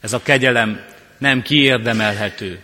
ez 0.00 0.12
a 0.12 0.22
kegyelem 0.22 0.84
nem 1.18 1.42
kiérdemelhető. 1.42 2.60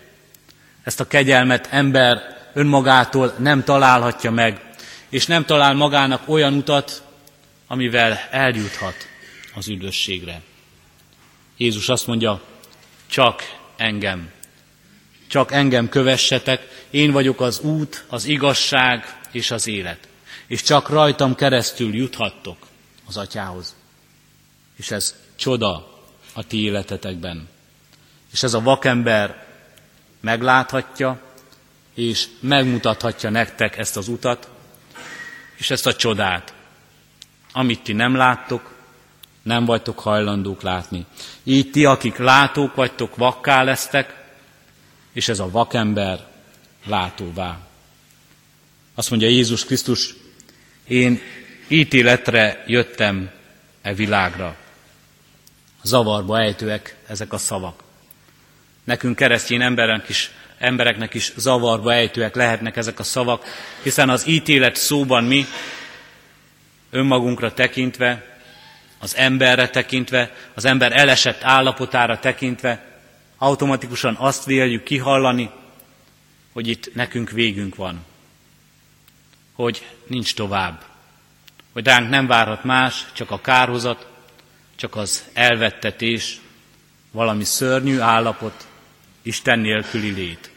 Ezt 0.82 1.00
a 1.00 1.06
kegyelmet 1.06 1.68
ember 1.70 2.22
önmagától 2.52 3.34
nem 3.38 3.64
találhatja 3.64 4.30
meg, 4.30 4.60
és 5.08 5.26
nem 5.26 5.44
talál 5.44 5.74
magának 5.74 6.28
olyan 6.28 6.54
utat, 6.54 7.02
amivel 7.66 8.20
eljuthat 8.30 9.08
az 9.54 9.68
üdvösségre. 9.68 10.40
Jézus 11.56 11.88
azt 11.88 12.06
mondja, 12.06 12.42
csak 13.14 13.42
engem, 13.76 14.30
csak 15.26 15.52
engem 15.52 15.88
kövessetek, 15.88 16.86
én 16.90 17.10
vagyok 17.10 17.40
az 17.40 17.60
út, 17.60 18.04
az 18.08 18.24
igazság 18.24 19.18
és 19.32 19.50
az 19.50 19.66
élet. 19.66 20.08
És 20.46 20.62
csak 20.62 20.88
rajtam 20.88 21.34
keresztül 21.34 21.94
juthattok 21.94 22.56
az 23.06 23.16
atyához. 23.16 23.74
És 24.76 24.90
ez 24.90 25.14
csoda, 25.36 26.02
a 26.32 26.46
ti 26.46 26.62
életetekben. 26.62 27.48
És 28.32 28.42
ez 28.42 28.54
a 28.54 28.60
vakember 28.60 29.46
megláthatja, 30.20 31.20
és 31.94 32.26
megmutathatja 32.40 33.30
nektek 33.30 33.78
ezt 33.78 33.96
az 33.96 34.08
utat, 34.08 34.48
és 35.56 35.70
ezt 35.70 35.86
a 35.86 35.94
csodát, 35.94 36.54
amit 37.52 37.82
ti 37.82 37.92
nem 37.92 38.14
láttok, 38.14 38.73
nem 39.44 39.64
vagytok 39.64 39.98
hajlandók 39.98 40.62
látni. 40.62 41.06
Így 41.42 41.70
ti, 41.70 41.84
akik 41.84 42.16
látók 42.16 42.74
vagytok, 42.74 43.16
vakká 43.16 43.62
lesztek, 43.62 44.24
és 45.12 45.28
ez 45.28 45.38
a 45.38 45.50
vakember 45.50 46.26
látóvá. 46.86 47.58
Azt 48.94 49.10
mondja 49.10 49.28
Jézus 49.28 49.64
Krisztus, 49.64 50.14
én 50.88 51.20
ítéletre 51.68 52.64
jöttem 52.66 53.30
e 53.82 53.94
világra 53.94 54.56
zavarba 55.82 56.40
ejtőek 56.40 56.96
ezek 57.06 57.32
a 57.32 57.38
szavak. 57.38 57.82
Nekünk 58.84 59.16
keresztény 59.16 59.62
emberek 59.62 60.08
is, 60.08 60.30
embereknek 60.58 61.14
is 61.14 61.32
zavarba 61.36 61.92
ejtőek 61.92 62.34
lehetnek 62.34 62.76
ezek 62.76 62.98
a 62.98 63.02
szavak, 63.02 63.44
hiszen 63.82 64.08
az 64.10 64.26
ítélet 64.26 64.76
szóban 64.76 65.24
mi 65.24 65.44
önmagunkra 66.90 67.52
tekintve, 67.52 68.33
az 69.04 69.16
emberre 69.16 69.68
tekintve, 69.68 70.34
az 70.54 70.64
ember 70.64 70.92
elesett 71.00 71.42
állapotára 71.42 72.18
tekintve, 72.18 73.00
automatikusan 73.38 74.16
azt 74.18 74.44
véljük 74.44 74.82
kihallani, 74.82 75.50
hogy 76.52 76.68
itt 76.68 76.94
nekünk 76.94 77.30
végünk 77.30 77.74
van, 77.74 78.04
hogy 79.52 79.86
nincs 80.06 80.34
tovább, 80.34 80.84
hogy 81.72 81.86
ránk 81.86 82.10
nem 82.10 82.26
várhat 82.26 82.64
más, 82.64 83.06
csak 83.12 83.30
a 83.30 83.40
kárhozat, 83.40 84.06
csak 84.76 84.96
az 84.96 85.24
elvettetés, 85.32 86.40
valami 87.10 87.44
szörnyű 87.44 87.98
állapot, 87.98 88.66
Isten 89.22 89.58
nélküli 89.58 90.10
lét. 90.10 90.50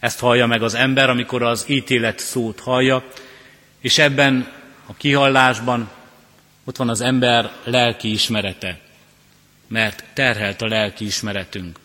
Ezt 0.00 0.20
hallja 0.20 0.46
meg 0.46 0.62
az 0.62 0.74
ember, 0.74 1.10
amikor 1.10 1.42
az 1.42 1.64
ítélet 1.68 2.18
szót 2.18 2.60
hallja, 2.60 3.04
és 3.80 3.98
ebben 3.98 4.52
a 4.86 4.94
kihallásban 4.94 5.96
ott 6.68 6.76
van 6.76 6.88
az 6.88 7.00
ember 7.00 7.52
lelki 7.64 8.10
ismerete, 8.12 8.78
mert 9.68 10.04
terhelt 10.14 10.62
a 10.62 10.66
lelki 10.66 11.04
ismeretünk. 11.04 11.78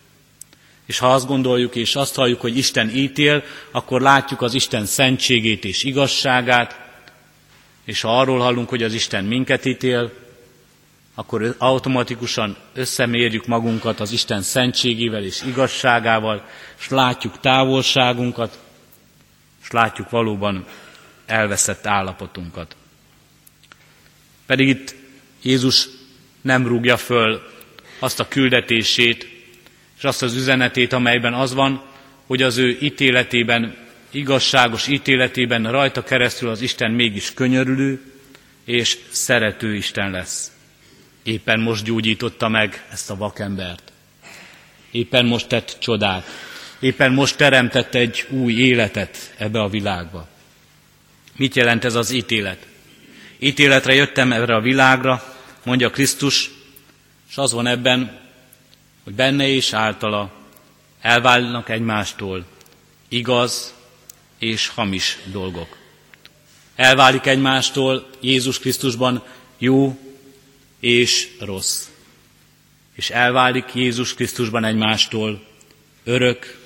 És 0.86 0.98
ha 0.98 1.12
azt 1.12 1.26
gondoljuk 1.26 1.74
és 1.74 1.96
azt 1.96 2.14
halljuk, 2.14 2.40
hogy 2.40 2.56
Isten 2.56 2.90
ítél, 2.90 3.42
akkor 3.70 4.00
látjuk 4.00 4.42
az 4.42 4.54
Isten 4.54 4.86
szentségét 4.86 5.64
és 5.64 5.84
igazságát, 5.84 6.80
és 7.84 8.00
ha 8.00 8.18
arról 8.18 8.38
hallunk, 8.38 8.68
hogy 8.68 8.82
az 8.82 8.94
Isten 8.94 9.24
minket 9.24 9.64
ítél, 9.64 10.12
akkor 11.14 11.54
automatikusan 11.58 12.56
összemérjük 12.74 13.46
magunkat 13.46 14.00
az 14.00 14.12
Isten 14.12 14.42
szentségével 14.42 15.24
és 15.24 15.42
igazságával, 15.42 16.44
és 16.78 16.88
látjuk 16.88 17.40
távolságunkat, 17.40 18.58
és 19.62 19.70
látjuk 19.70 20.10
valóban 20.10 20.66
elveszett 21.26 21.86
állapotunkat. 21.86 22.76
Pedig 24.46 24.68
itt 24.68 24.94
Jézus 25.42 25.88
nem 26.40 26.66
rúgja 26.66 26.96
föl 26.96 27.42
azt 27.98 28.20
a 28.20 28.28
küldetését, 28.28 29.28
és 29.96 30.04
azt 30.04 30.22
az 30.22 30.34
üzenetét, 30.34 30.92
amelyben 30.92 31.34
az 31.34 31.54
van, 31.54 31.82
hogy 32.26 32.42
az 32.42 32.56
ő 32.56 32.78
ítéletében, 32.80 33.76
igazságos 34.10 34.86
ítéletében 34.86 35.70
rajta 35.70 36.02
keresztül 36.02 36.48
az 36.48 36.60
Isten 36.60 36.90
mégis 36.90 37.34
könyörülő 37.34 38.00
és 38.64 38.98
szerető 39.10 39.74
Isten 39.74 40.10
lesz. 40.10 40.52
Éppen 41.22 41.60
most 41.60 41.84
gyógyította 41.84 42.48
meg 42.48 42.86
ezt 42.92 43.10
a 43.10 43.16
vakembert. 43.16 43.92
Éppen 44.90 45.26
most 45.26 45.48
tett 45.48 45.76
csodát. 45.80 46.26
Éppen 46.80 47.12
most 47.12 47.36
teremtett 47.36 47.94
egy 47.94 48.26
új 48.30 48.52
életet 48.52 49.34
ebbe 49.36 49.60
a 49.60 49.68
világba. 49.68 50.28
Mit 51.36 51.54
jelent 51.54 51.84
ez 51.84 51.94
az 51.94 52.10
ítélet? 52.10 52.66
Ítéletre 53.44 53.94
jöttem 53.94 54.32
erre 54.32 54.54
a 54.54 54.60
világra, 54.60 55.36
mondja 55.64 55.90
Krisztus, 55.90 56.50
és 57.28 57.36
az 57.36 57.52
van 57.52 57.66
ebben, 57.66 58.20
hogy 59.04 59.12
benne 59.12 59.48
és 59.48 59.72
általa 59.72 60.32
elválnak 61.00 61.68
egymástól 61.68 62.44
igaz 63.08 63.74
és 64.38 64.68
hamis 64.68 65.18
dolgok. 65.24 65.76
Elválik 66.74 67.26
egymástól 67.26 68.06
Jézus 68.20 68.58
Krisztusban 68.58 69.24
jó 69.58 69.98
és 70.80 71.28
rossz. 71.40 71.88
És 72.94 73.10
elválik 73.10 73.74
Jézus 73.74 74.14
Krisztusban 74.14 74.64
egymástól 74.64 75.46
örök 76.04 76.60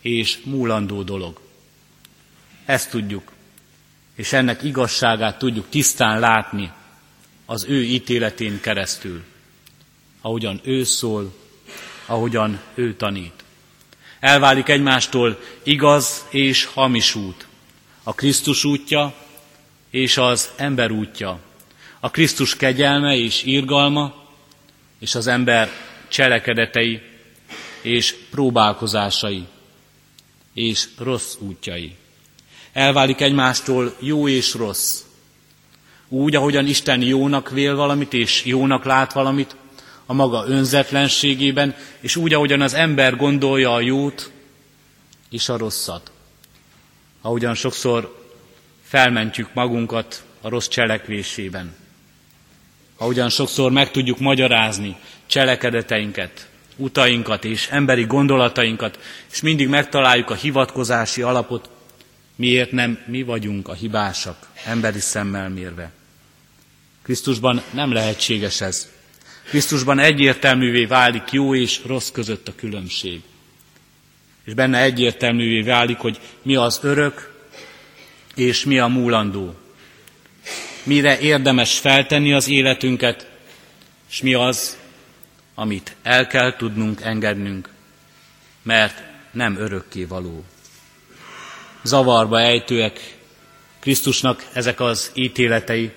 és 0.00 0.38
múlandó 0.44 1.02
dolog. 1.02 1.40
Ezt 2.64 2.90
tudjuk, 2.90 3.33
és 4.14 4.32
ennek 4.32 4.62
igazságát 4.62 5.38
tudjuk 5.38 5.68
tisztán 5.68 6.20
látni 6.20 6.72
az 7.46 7.64
ő 7.68 7.82
ítéletén 7.82 8.60
keresztül, 8.60 9.22
ahogyan 10.20 10.60
ő 10.62 10.84
szól, 10.84 11.34
ahogyan 12.06 12.60
ő 12.74 12.94
tanít. 12.94 13.44
Elválik 14.20 14.68
egymástól 14.68 15.40
igaz 15.62 16.24
és 16.30 16.64
hamis 16.64 17.14
út, 17.14 17.46
a 18.02 18.14
Krisztus 18.14 18.64
útja 18.64 19.14
és 19.90 20.16
az 20.16 20.50
ember 20.56 20.90
útja, 20.90 21.40
a 22.00 22.10
Krisztus 22.10 22.56
kegyelme 22.56 23.16
és 23.16 23.42
írgalma, 23.42 24.14
és 24.98 25.14
az 25.14 25.26
ember 25.26 25.70
cselekedetei 26.08 27.02
és 27.82 28.14
próbálkozásai 28.30 29.44
és 30.54 30.88
rossz 30.98 31.36
útjai. 31.38 31.96
Elválik 32.74 33.20
egymástól 33.20 33.96
jó 33.98 34.28
és 34.28 34.54
rossz. 34.54 35.00
Úgy, 36.08 36.34
ahogyan 36.34 36.66
Isten 36.66 37.02
jónak 37.02 37.50
vél 37.50 37.76
valamit 37.76 38.12
és 38.12 38.44
jónak 38.44 38.84
lát 38.84 39.12
valamit, 39.12 39.56
a 40.06 40.12
maga 40.12 40.44
önzetlenségében, 40.46 41.74
és 42.00 42.16
úgy, 42.16 42.34
ahogyan 42.34 42.60
az 42.60 42.74
ember 42.74 43.16
gondolja 43.16 43.74
a 43.74 43.80
jót 43.80 44.30
és 45.30 45.48
a 45.48 45.56
rosszat. 45.56 46.10
Ahogyan 47.20 47.54
sokszor 47.54 48.22
felmentjük 48.82 49.54
magunkat 49.54 50.24
a 50.40 50.48
rossz 50.48 50.68
cselekvésében. 50.68 51.76
Ahogyan 52.96 53.28
sokszor 53.28 53.72
meg 53.72 53.90
tudjuk 53.90 54.18
magyarázni 54.18 54.96
cselekedeteinket, 55.26 56.48
utainkat 56.76 57.44
és 57.44 57.68
emberi 57.68 58.04
gondolatainkat, 58.04 58.98
és 59.32 59.40
mindig 59.40 59.68
megtaláljuk 59.68 60.30
a 60.30 60.34
hivatkozási 60.34 61.22
alapot, 61.22 61.68
miért 62.36 62.72
nem 62.72 62.98
mi 63.06 63.22
vagyunk 63.22 63.68
a 63.68 63.74
hibásak, 63.74 64.48
emberi 64.64 65.00
szemmel 65.00 65.48
mérve. 65.48 65.90
Krisztusban 67.02 67.62
nem 67.70 67.92
lehetséges 67.92 68.60
ez. 68.60 68.92
Krisztusban 69.48 69.98
egyértelművé 69.98 70.84
válik 70.84 71.30
jó 71.30 71.54
és 71.54 71.80
rossz 71.86 72.10
között 72.10 72.48
a 72.48 72.54
különbség. 72.54 73.20
És 74.44 74.54
benne 74.54 74.82
egyértelművé 74.82 75.60
válik, 75.60 75.96
hogy 75.96 76.20
mi 76.42 76.54
az 76.54 76.78
örök 76.82 77.32
és 78.34 78.64
mi 78.64 78.78
a 78.78 78.86
múlandó. 78.86 79.54
Mire 80.82 81.18
érdemes 81.18 81.78
feltenni 81.78 82.32
az 82.32 82.48
életünket, 82.48 83.30
és 84.10 84.22
mi 84.22 84.34
az, 84.34 84.78
amit 85.54 85.96
el 86.02 86.26
kell 86.26 86.56
tudnunk 86.56 87.00
engednünk, 87.00 87.68
mert 88.62 89.02
nem 89.32 89.56
örökké 89.56 90.04
való. 90.04 90.44
Zavarba 91.84 92.40
ejtőek 92.40 93.16
Krisztusnak 93.80 94.46
ezek 94.52 94.80
az 94.80 95.10
ítéletei, 95.14 95.92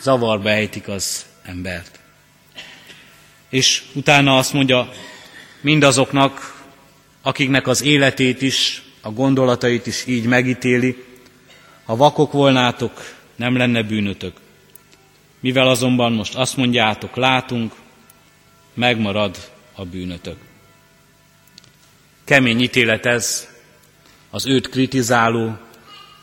zavarba 0.00 0.50
ejtik 0.50 0.88
az 0.88 1.26
embert. 1.42 1.98
És 3.48 3.82
utána 3.92 4.36
azt 4.36 4.52
mondja 4.52 4.92
mindazoknak, 5.60 6.64
akiknek 7.22 7.66
az 7.66 7.82
életét 7.82 8.42
is, 8.42 8.82
a 9.00 9.10
gondolatait 9.10 9.86
is 9.86 10.06
így 10.06 10.24
megítéli, 10.24 11.04
ha 11.84 11.96
vakok 11.96 12.32
volnátok, 12.32 13.14
nem 13.36 13.56
lenne 13.56 13.82
bűnötök. 13.82 14.36
Mivel 15.40 15.68
azonban 15.68 16.12
most 16.12 16.34
azt 16.34 16.56
mondjátok, 16.56 17.16
látunk, 17.16 17.74
megmarad 18.74 19.36
a 19.74 19.84
bűnötök. 19.84 20.36
Kemény 22.24 22.60
ítélet 22.60 23.06
ez 23.06 23.48
az 24.30 24.46
őt 24.46 24.68
kritizáló, 24.68 25.58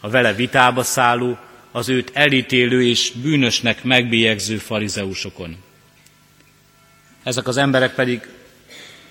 a 0.01 0.09
vele 0.09 0.33
vitába 0.33 0.83
szálló, 0.83 1.37
az 1.71 1.89
őt 1.89 2.11
elítélő 2.13 2.85
és 2.87 3.11
bűnösnek 3.21 3.83
megbélyegző 3.83 4.57
farizeusokon. 4.57 5.57
Ezek 7.23 7.47
az 7.47 7.57
emberek 7.57 7.95
pedig 7.95 8.27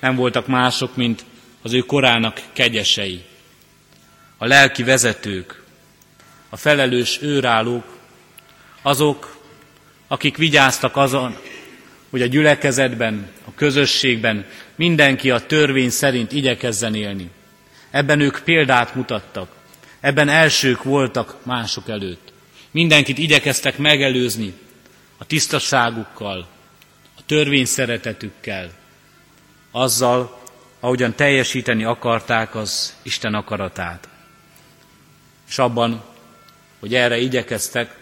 nem 0.01 0.17
voltak 0.17 0.47
mások, 0.47 0.97
mint 0.97 1.25
az 1.63 1.73
ő 1.73 1.79
korának 1.79 2.41
kegyesei, 2.53 3.23
a 4.39 4.47
lelki 4.47 4.83
vezetők, 4.83 5.63
a 6.49 6.57
felelős 6.57 7.19
őrállók, 7.23 7.99
azok, 8.83 9.37
akik 10.07 10.37
vigyáztak 10.37 10.97
azon, 10.97 11.37
hogy 12.11 12.23
a 12.23 12.27
gyülekezetben, 12.27 13.31
a 13.45 13.55
közösségben 13.55 14.47
mindenki 14.75 15.31
a 15.31 15.47
törvény 15.47 15.91
szerint 15.91 16.33
igyekezzen 16.33 16.95
élni. 16.95 17.31
Ebben 17.93 18.21
ők 18.21 18.39
példát 18.45 18.95
mutattak, 18.95 19.49
ebben 20.01 20.29
elsők 20.29 20.83
voltak 20.83 21.45
mások 21.45 21.89
előtt. 21.89 22.33
Mindenkit 22.71 23.19
igyekeztek 23.19 23.79
megelőzni 23.79 24.55
a 25.19 25.25
tisztaságukkal, 25.25 26.49
a 27.19 27.21
törvény 27.27 27.65
szeretetükkel, 27.65 28.71
azzal, 29.71 30.41
ahogyan 30.81 31.15
teljesíteni 31.15 31.85
akarták 31.85 32.55
az 32.55 32.97
Isten 33.03 33.35
akaratát. 33.35 34.09
És 35.49 35.59
abban, 35.59 36.03
hogy 36.81 36.95
erre 36.95 37.19
igyekeztek, 37.19 37.97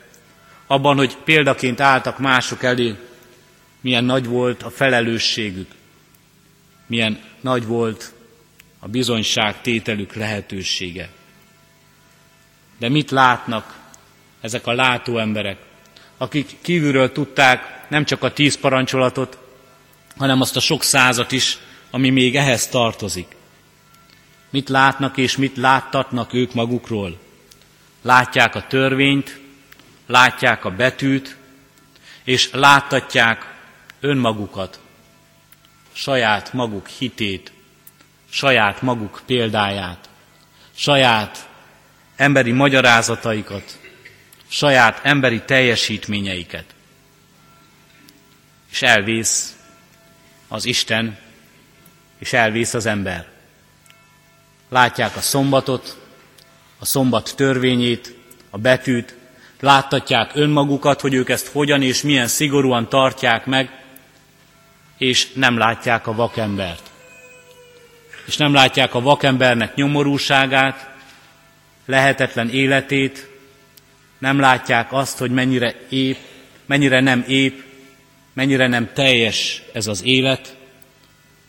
abban, 0.66 0.96
hogy 0.96 1.16
példaként 1.16 1.80
álltak 1.80 2.18
mások 2.18 2.62
elé, 2.62 2.94
milyen 3.80 4.04
nagy 4.04 4.26
volt 4.26 4.62
a 4.62 4.70
felelősségük, 4.70 5.70
milyen 6.86 7.20
nagy 7.40 7.66
volt 7.66 8.12
a 8.80 8.88
bizonyság 8.88 9.60
tételük 9.60 10.14
lehetősége. 10.14 11.08
De 12.78 12.88
mit 12.88 13.10
látnak 13.10 13.78
ezek 14.40 14.66
a 14.66 14.72
látó 14.72 15.18
emberek, 15.18 15.58
akik 16.16 16.56
kívülről 16.60 17.12
tudták 17.12 17.88
nem 17.88 18.04
csak 18.04 18.22
a 18.22 18.32
tíz 18.32 18.58
parancsolatot, 18.58 19.38
hanem 20.16 20.40
azt 20.40 20.56
a 20.56 20.60
sok 20.60 20.82
százat 20.82 21.32
is, 21.32 21.58
ami 21.90 22.10
még 22.10 22.36
ehhez 22.36 22.68
tartozik. 22.68 23.36
Mit 24.50 24.68
látnak 24.68 25.16
és 25.16 25.36
mit 25.36 25.56
láttatnak 25.56 26.32
ők 26.32 26.54
magukról? 26.54 27.18
Látják 28.02 28.54
a 28.54 28.66
törvényt, 28.66 29.40
látják 30.06 30.64
a 30.64 30.70
betűt, 30.70 31.36
és 32.24 32.50
láttatják 32.52 33.54
önmagukat, 34.00 34.80
saját 35.92 36.52
maguk 36.52 36.88
hitét, 36.88 37.52
saját 38.30 38.82
maguk 38.82 39.22
példáját, 39.26 40.08
saját 40.74 41.48
emberi 42.16 42.52
magyarázataikat, 42.52 43.78
saját 44.48 45.00
emberi 45.02 45.42
teljesítményeiket. 45.42 46.64
És 48.70 48.82
elvész 48.82 49.56
az 50.48 50.64
Isten, 50.64 51.18
és 52.18 52.32
elvész 52.32 52.74
az 52.74 52.86
ember. 52.86 53.28
Látják 54.68 55.16
a 55.16 55.20
szombatot, 55.20 55.98
a 56.78 56.84
szombat 56.84 57.32
törvényét, 57.36 58.14
a 58.50 58.58
betűt, 58.58 59.14
láttatják 59.60 60.30
önmagukat, 60.34 61.00
hogy 61.00 61.14
ők 61.14 61.28
ezt 61.28 61.46
hogyan 61.46 61.82
és 61.82 62.02
milyen 62.02 62.26
szigorúan 62.26 62.88
tartják 62.88 63.46
meg, 63.46 63.84
és 64.98 65.32
nem 65.32 65.58
látják 65.58 66.06
a 66.06 66.14
vakembert. 66.14 66.89
És 68.30 68.36
nem 68.36 68.54
látják 68.54 68.94
a 68.94 69.00
vakembernek 69.00 69.74
nyomorúságát, 69.74 70.90
lehetetlen 71.86 72.50
életét, 72.50 73.28
nem 74.18 74.40
látják 74.40 74.92
azt, 74.92 75.18
hogy 75.18 75.30
mennyire 75.30 75.74
épp, 75.88 76.16
mennyire 76.66 77.00
nem 77.00 77.24
ép, 77.28 77.62
mennyire 78.32 78.66
nem 78.66 78.90
teljes 78.92 79.62
ez 79.72 79.86
az 79.86 80.04
élet, 80.04 80.56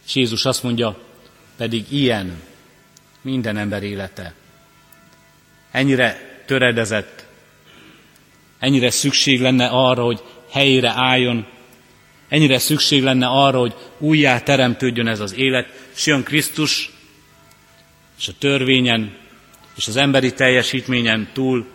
és 0.06 0.15
Jézus 0.15 0.46
azt 0.46 0.63
mondja, 0.63 0.98
pedig 1.58 1.91
ilyen 1.91 2.41
minden 3.22 3.58
ember 3.58 3.84
élete. 3.84 4.34
Ennyire 5.72 6.41
töredezett, 6.46 7.26
ennyire 8.60 8.89
szükség 8.89 9.41
lenne 9.41 9.67
arra, 9.67 10.04
hogy 10.04 10.22
helyére 10.52 10.91
álljon, 10.96 11.46
ennyire 12.28 12.58
szükség 12.58 13.04
lenne 13.04 13.28
arra, 13.28 13.60
hogy 13.60 13.76
újjá 13.98 14.39
teremtődjön 14.39 15.08
ez 15.08 15.20
az 15.20 15.38
élet, 15.38 15.81
és 15.95 16.06
jön 16.06 16.23
Krisztus, 16.23 16.91
és 18.17 18.27
a 18.27 18.34
törvényen, 18.39 19.17
és 19.75 19.88
az 19.88 19.95
emberi 19.95 20.34
teljesítményen 20.34 21.30
túl 21.34 21.65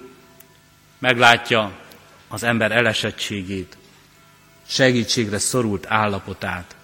meglátja 0.99 1.79
az 2.29 2.43
ember 2.43 2.73
elesettségét, 2.73 3.77
segítségre 4.67 5.39
szorult 5.39 5.87
állapotát. 5.89 6.77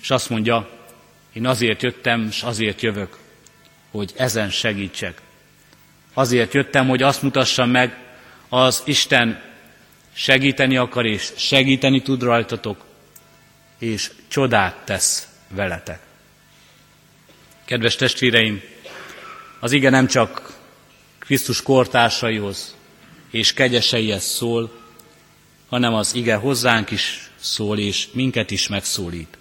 És 0.00 0.10
azt 0.10 0.30
mondja, 0.30 0.70
én 1.32 1.46
azért 1.46 1.82
jöttem, 1.82 2.26
és 2.30 2.42
azért 2.42 2.82
jövök, 2.82 3.18
hogy 3.90 4.12
ezen 4.16 4.50
segítsek. 4.50 5.20
Azért 6.14 6.54
jöttem, 6.54 6.88
hogy 6.88 7.02
azt 7.02 7.22
mutassam 7.22 7.70
meg, 7.70 7.96
az 8.48 8.82
Isten 8.84 9.42
segíteni 10.12 10.76
akar, 10.76 11.06
és 11.06 11.32
segíteni 11.36 12.02
tud 12.02 12.22
rajtatok, 12.22 12.84
és 13.78 14.10
csodát 14.28 14.84
tesz 14.84 15.28
veletek. 15.48 16.00
Kedves 17.64 17.96
testvéreim, 17.96 18.62
az 19.60 19.72
ige 19.72 19.90
nem 19.90 20.06
csak 20.06 20.58
Krisztus 21.18 21.62
kortársaihoz 21.62 22.76
és 23.30 23.52
kegyeseihez 23.52 24.24
szól, 24.24 24.80
hanem 25.68 25.94
az 25.94 26.14
ige 26.14 26.34
hozzánk 26.34 26.90
is 26.90 27.30
szól, 27.36 27.78
és 27.78 28.08
minket 28.12 28.50
is 28.50 28.68
megszólít. 28.68 29.38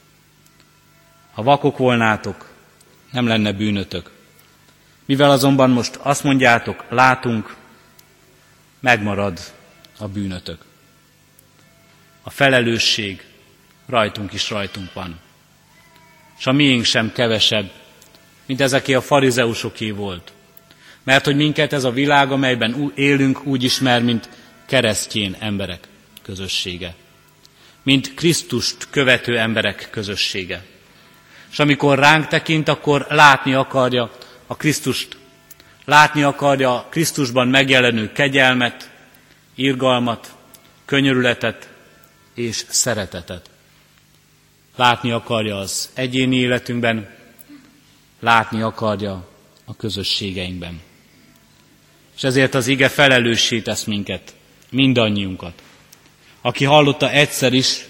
Ha 1.34 1.44
vakok 1.44 1.78
volnátok, 1.78 2.50
nem 3.12 3.28
lenne 3.28 3.52
bűnötök. 3.52 4.12
Mivel 5.06 5.32
azonban 5.32 5.70
most 5.70 5.96
azt 5.96 6.24
mondjátok, 6.24 6.86
látunk, 6.90 7.56
megmarad 8.80 9.40
a 9.98 10.08
bűnötök. 10.08 10.62
A 12.24 12.30
felelősség 12.30 13.26
rajtunk 13.86 14.34
is 14.34 14.50
rajtunk 14.50 14.94
van. 14.94 15.20
És 16.38 16.46
a 16.48 16.52
miénk 16.52 16.84
sem 16.84 17.12
kevesebb, 17.12 17.72
mint 18.46 18.62
ezeké 18.62 18.94
a 18.94 19.02
farizeusoké 19.02 19.92
volt. 19.92 20.32
Mert 21.04 21.26
hogy 21.26 21.36
minket 21.36 21.74
ez 21.74 21.84
a 21.84 21.92
világ, 21.92 22.32
amelyben 22.32 22.92
élünk, 22.96 23.46
úgy 23.46 23.64
ismer, 23.64 24.04
mint 24.04 24.30
keresztjén 24.66 25.36
emberek 25.40 25.88
közössége. 26.22 26.96
Mint 27.84 28.14
Krisztust 28.14 28.88
követő 28.90 29.38
emberek 29.38 29.88
közössége. 29.92 30.64
És 31.52 31.60
amikor 31.60 32.00
ránk 32.00 32.28
tekint, 32.28 32.68
akkor 32.68 33.06
látni 33.10 33.54
akarja 33.54 34.12
a 34.48 34.56
Krisztust, 34.56 35.18
látni 35.86 36.24
akarja 36.24 36.88
Krisztusban 36.90 37.48
megjelenő 37.48 38.12
kegyelmet, 38.12 38.90
irgalmat, 39.56 40.36
könyörületet 40.86 41.70
és 42.34 42.66
szeretetet. 42.68 43.50
Látni 44.76 45.12
akarja 45.12 45.58
az 45.58 45.90
egyéni 45.94 46.36
életünkben, 46.36 47.10
látni 48.20 48.62
akarja 48.62 49.28
a 49.66 49.76
közösségeinkben. 49.76 50.82
És 52.16 52.24
ezért 52.24 52.54
az 52.54 52.68
ige 52.68 52.90
felelőssé 52.90 53.62
tesz 53.62 53.84
minket, 53.84 54.36
mindannyiunkat. 54.70 55.62
Aki 56.42 56.66
hallotta 56.66 57.10
egyszer 57.10 57.54
is, 57.54 57.86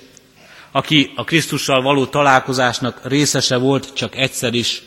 aki 0.71 1.11
a 1.15 1.23
Krisztussal 1.23 1.81
való 1.81 2.05
találkozásnak 2.05 2.99
részese 3.03 3.57
volt 3.57 3.93
csak 3.93 4.15
egyszer 4.15 4.53
is, 4.53 4.81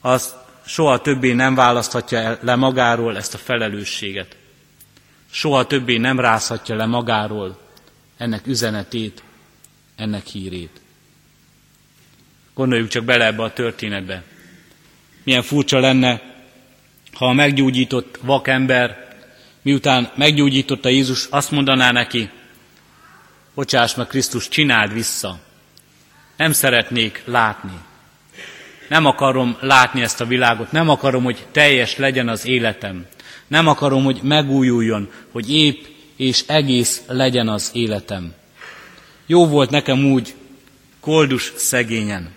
az 0.00 0.34
soha 0.66 1.00
többé 1.00 1.32
nem 1.32 1.54
választhatja 1.54 2.38
le 2.40 2.54
magáról 2.56 3.16
ezt 3.16 3.34
a 3.34 3.38
felelősséget. 3.38 4.36
Soha 5.30 5.66
többé 5.66 5.96
nem 5.96 6.20
rázhatja 6.20 6.76
le 6.76 6.86
magáról 6.86 7.58
ennek 8.16 8.46
üzenetét, 8.46 9.22
ennek 9.96 10.26
hírét. 10.26 10.80
Gondoljuk 12.56 12.88
csak 12.88 13.04
bele 13.04 13.26
ebbe 13.26 13.42
a 13.42 13.52
történetbe. 13.52 14.22
Milyen 15.24 15.42
furcsa 15.42 15.78
lenne, 15.78 16.22
ha 17.12 17.26
a 17.26 17.32
meggyógyított 17.32 18.18
vakember, 18.22 19.08
miután 19.62 20.10
meggyógyította 20.14 20.88
Jézus, 20.88 21.26
azt 21.30 21.50
mondaná 21.50 21.92
neki, 21.92 22.30
bocsáss 23.54 23.94
meg 23.94 24.06
Krisztus, 24.06 24.48
csináld 24.48 24.92
vissza. 24.92 25.38
Nem 26.36 26.52
szeretnék 26.52 27.22
látni. 27.24 27.78
Nem 28.88 29.04
akarom 29.04 29.56
látni 29.60 30.02
ezt 30.02 30.20
a 30.20 30.26
világot, 30.26 30.72
nem 30.72 30.88
akarom, 30.88 31.24
hogy 31.24 31.46
teljes 31.52 31.96
legyen 31.96 32.28
az 32.28 32.46
életem. 32.46 33.06
Nem 33.46 33.66
akarom, 33.66 34.04
hogy 34.04 34.20
megújuljon, 34.22 35.10
hogy 35.32 35.54
épp 35.54 35.84
és 36.16 36.44
egész 36.46 37.02
legyen 37.06 37.48
az 37.48 37.70
életem. 37.72 38.34
Jó 39.26 39.46
volt 39.46 39.70
nekem 39.70 40.04
úgy 40.04 40.34
koldus 41.00 41.52
szegényen. 41.56 42.35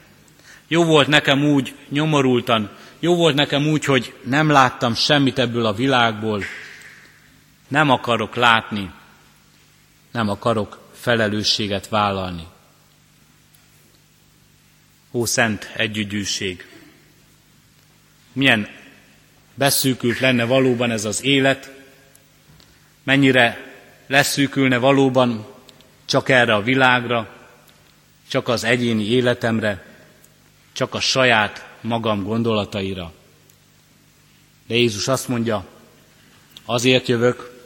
Jó 0.72 0.84
volt 0.84 1.08
nekem 1.08 1.44
úgy 1.44 1.76
nyomorultan, 1.88 2.70
jó 3.00 3.16
volt 3.16 3.36
nekem 3.36 3.68
úgy, 3.68 3.86
hogy 3.86 4.14
nem 4.24 4.50
láttam 4.50 4.96
semmit 4.96 5.40
ebből 5.40 5.66
a 5.66 5.74
világból. 5.74 6.44
Nem 7.68 7.90
akarok 7.90 8.36
látni, 8.36 8.92
nem 10.12 10.30
akarok 10.30 10.90
felelősséget 10.94 11.88
vállalni. 11.88 12.48
Ó, 15.12 15.26
szent 15.26 15.72
együgyűség! 15.76 16.68
Milyen 18.34 18.68
beszűkült 19.54 20.20
lenne 20.20 20.44
valóban 20.44 20.92
ez 20.92 21.06
az 21.06 21.24
élet, 21.24 21.72
mennyire 23.04 23.74
leszűkülne 24.08 24.78
valóban 24.78 25.48
csak 26.06 26.30
erre 26.30 26.54
a 26.54 26.62
világra, 26.62 27.36
csak 28.28 28.48
az 28.48 28.64
egyéni 28.64 29.04
életemre, 29.04 29.89
csak 30.80 30.94
a 30.94 31.00
saját 31.00 31.68
magam 31.82 32.24
gondolataira. 32.24 33.12
De 34.68 34.76
Jézus 34.76 35.08
azt 35.08 35.28
mondja, 35.28 35.66
azért 36.66 37.08
jövök, 37.08 37.62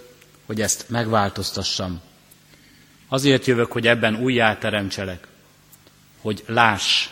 hogy 0.45 0.61
ezt 0.61 0.89
megváltoztassam. 0.89 2.01
Azért 3.07 3.45
jövök, 3.45 3.71
hogy 3.71 3.87
ebben 3.87 4.15
újjá 4.15 4.57
teremtselek, 4.57 5.27
hogy 6.21 6.43
láss, 6.47 7.09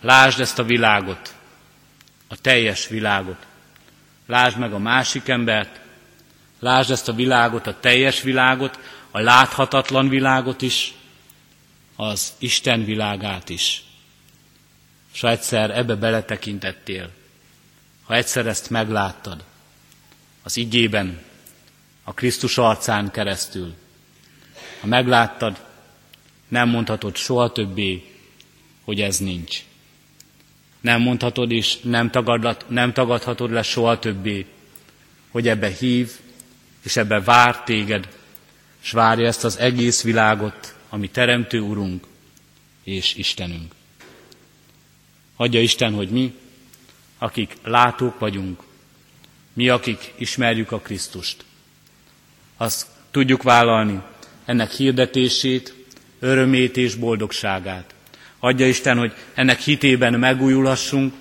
lásd 0.00 0.40
ezt 0.40 0.58
a 0.58 0.64
világot, 0.64 1.34
a 2.28 2.40
teljes 2.40 2.88
világot. 2.88 3.46
Lásd 4.26 4.58
meg 4.58 4.72
a 4.72 4.78
másik 4.78 5.28
embert, 5.28 5.80
lásd 6.58 6.90
ezt 6.90 7.08
a 7.08 7.12
világot, 7.12 7.66
a 7.66 7.80
teljes 7.80 8.22
világot, 8.22 8.78
a 9.10 9.20
láthatatlan 9.20 10.08
világot 10.08 10.62
is, 10.62 10.94
az 11.96 12.32
Isten 12.38 12.84
világát 12.84 13.48
is. 13.48 13.82
És 15.12 15.20
ha 15.20 15.30
egyszer 15.30 15.70
ebbe 15.70 15.94
beletekintettél, 15.94 17.10
ha 18.02 18.14
egyszer 18.14 18.46
ezt 18.46 18.70
megláttad, 18.70 19.44
az 20.42 20.56
igében, 20.56 21.22
a 22.04 22.14
Krisztus 22.14 22.58
arcán 22.58 23.10
keresztül, 23.10 23.74
ha 24.80 24.86
megláttad, 24.86 25.64
nem 26.48 26.68
mondhatod 26.68 27.16
soha 27.16 27.52
többé, 27.52 28.14
hogy 28.84 29.00
ez 29.00 29.18
nincs. 29.18 29.64
Nem 30.80 31.00
mondhatod 31.00 31.50
és 31.50 31.80
nem, 31.80 32.10
tagadlat, 32.10 32.64
nem 32.68 32.92
tagadhatod 32.92 33.50
le 33.50 33.62
soha 33.62 33.98
többé, 33.98 34.46
hogy 35.30 35.48
ebbe 35.48 35.68
hív, 35.68 36.10
és 36.82 36.96
ebbe 36.96 37.20
vár 37.20 37.62
téged, 37.62 38.08
és 38.82 38.90
várja 38.90 39.26
ezt 39.26 39.44
az 39.44 39.58
egész 39.58 40.02
világot, 40.02 40.74
ami 40.88 41.08
Teremtő 41.08 41.60
Urunk 41.60 42.06
és 42.84 43.14
Istenünk. 43.14 43.74
Adja 45.40 45.60
Isten, 45.60 45.92
hogy 45.92 46.08
mi, 46.08 46.34
akik 47.18 47.56
látók 47.64 48.18
vagyunk, 48.18 48.62
mi, 49.52 49.68
akik 49.68 50.12
ismerjük 50.16 50.72
a 50.72 50.78
Krisztust, 50.78 51.44
azt 52.56 52.86
tudjuk 53.10 53.42
vállalni 53.42 54.00
ennek 54.44 54.70
hirdetését, 54.70 55.74
örömét 56.18 56.76
és 56.76 56.94
boldogságát. 56.94 57.94
Adja 58.38 58.66
Isten, 58.66 58.98
hogy 58.98 59.12
ennek 59.34 59.60
hitében 59.60 60.18
megújulhassunk, 60.18 61.14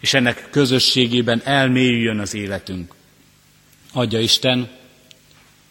és 0.00 0.14
ennek 0.14 0.48
közösségében 0.50 1.40
elmélyüljön 1.44 2.18
az 2.18 2.34
életünk. 2.34 2.94
Adja 3.92 4.20
Isten, 4.20 4.68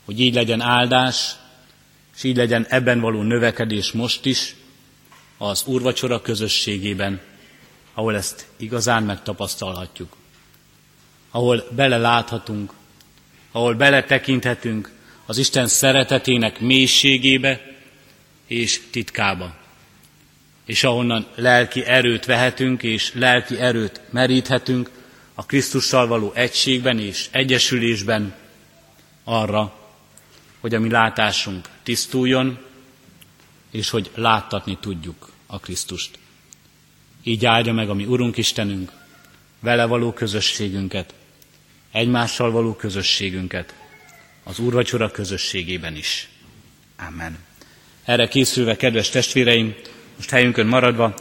hogy 0.05 0.19
így 0.19 0.33
legyen 0.33 0.61
áldás, 0.61 1.36
és 2.15 2.23
így 2.23 2.36
legyen 2.36 2.65
ebben 2.69 2.99
való 2.99 3.21
növekedés 3.21 3.91
most 3.91 4.25
is, 4.25 4.55
az 5.38 5.63
úrvacsora 5.65 6.21
közösségében, 6.21 7.21
ahol 7.95 8.15
ezt 8.15 8.45
igazán 8.57 9.03
megtapasztalhatjuk. 9.03 10.15
Ahol 11.31 11.63
beleláthatunk, 11.71 12.73
ahol 13.51 13.73
beletekinthetünk 13.73 14.91
az 15.25 15.37
Isten 15.37 15.67
szeretetének 15.67 16.59
mélységébe 16.59 17.61
és 18.47 18.81
titkába. 18.91 19.55
És 20.65 20.83
ahonnan 20.83 21.27
lelki 21.35 21.85
erőt 21.85 22.25
vehetünk, 22.25 22.83
és 22.83 23.13
lelki 23.13 23.59
erőt 23.59 24.01
meríthetünk 24.09 24.89
a 25.33 25.45
Krisztussal 25.45 26.07
való 26.07 26.31
egységben 26.35 26.99
és 26.99 27.27
egyesülésben 27.31 28.35
arra, 29.23 29.73
hogy 30.59 30.75
a 30.75 30.79
mi 30.79 30.89
látásunk 30.89 31.69
tisztuljon, 31.83 32.59
és 33.71 33.89
hogy 33.89 34.11
láttatni 34.15 34.77
tudjuk 34.81 35.29
a 35.45 35.59
Krisztust. 35.59 36.19
Így 37.28 37.45
áldja 37.45 37.73
meg 37.73 37.89
a 37.89 37.93
mi 37.93 38.05
Urunk 38.05 38.38
Istenünk, 38.38 38.91
vele 39.59 39.86
való 39.86 40.13
közösségünket, 40.13 41.13
egymással 41.91 42.51
való 42.51 42.73
közösségünket, 42.73 43.73
az 44.43 44.59
Úrvacsora 44.59 45.11
közösségében 45.11 45.95
is. 45.95 46.30
Amen. 47.07 47.38
Erre 48.03 48.28
készülve, 48.28 48.76
kedves 48.76 49.09
testvéreim, 49.09 49.76
most 50.15 50.30
helyünkön 50.30 50.67
maradva, 50.67 51.13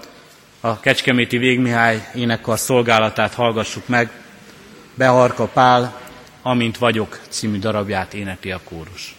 a 0.61 0.81
Kecskeméti 0.81 1.39
Végmihály 1.39 2.11
énekkar 2.15 2.59
szolgálatát 2.59 3.35
hallgassuk 3.35 3.89
meg. 3.89 4.11
Beharka 4.95 5.47
Pál, 5.47 6.03
Amint 6.47 6.79
vagyok 6.79 7.21
című 7.29 7.59
darabját 7.59 8.15
énekli 8.15 8.51
a 8.51 8.61
kórus. 8.65 9.15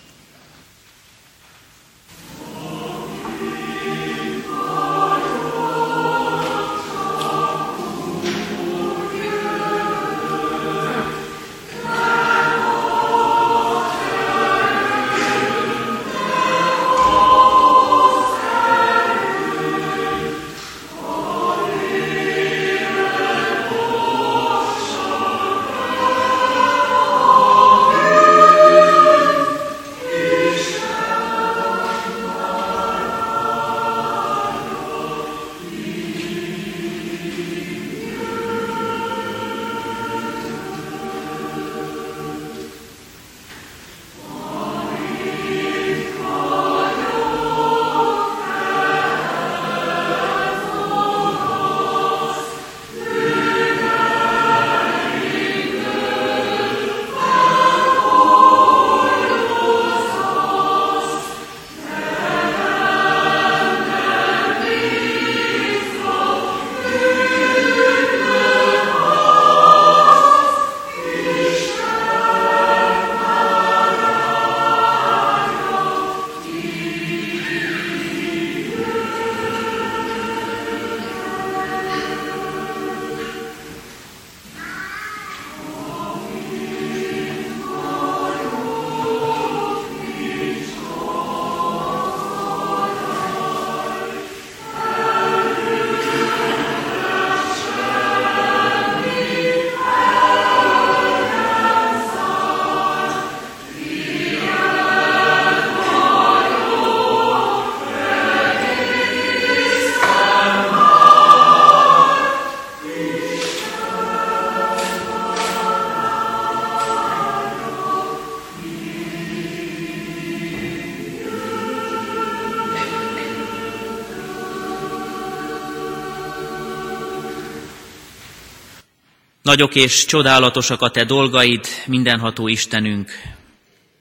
Nagyok 129.46 129.76
és 129.76 130.06
csodálatosak 130.06 130.82
a 130.82 130.90
Te 130.90 131.04
dolgaid, 131.04 131.66
mindenható 131.86 132.48
Istenünk, 132.48 133.12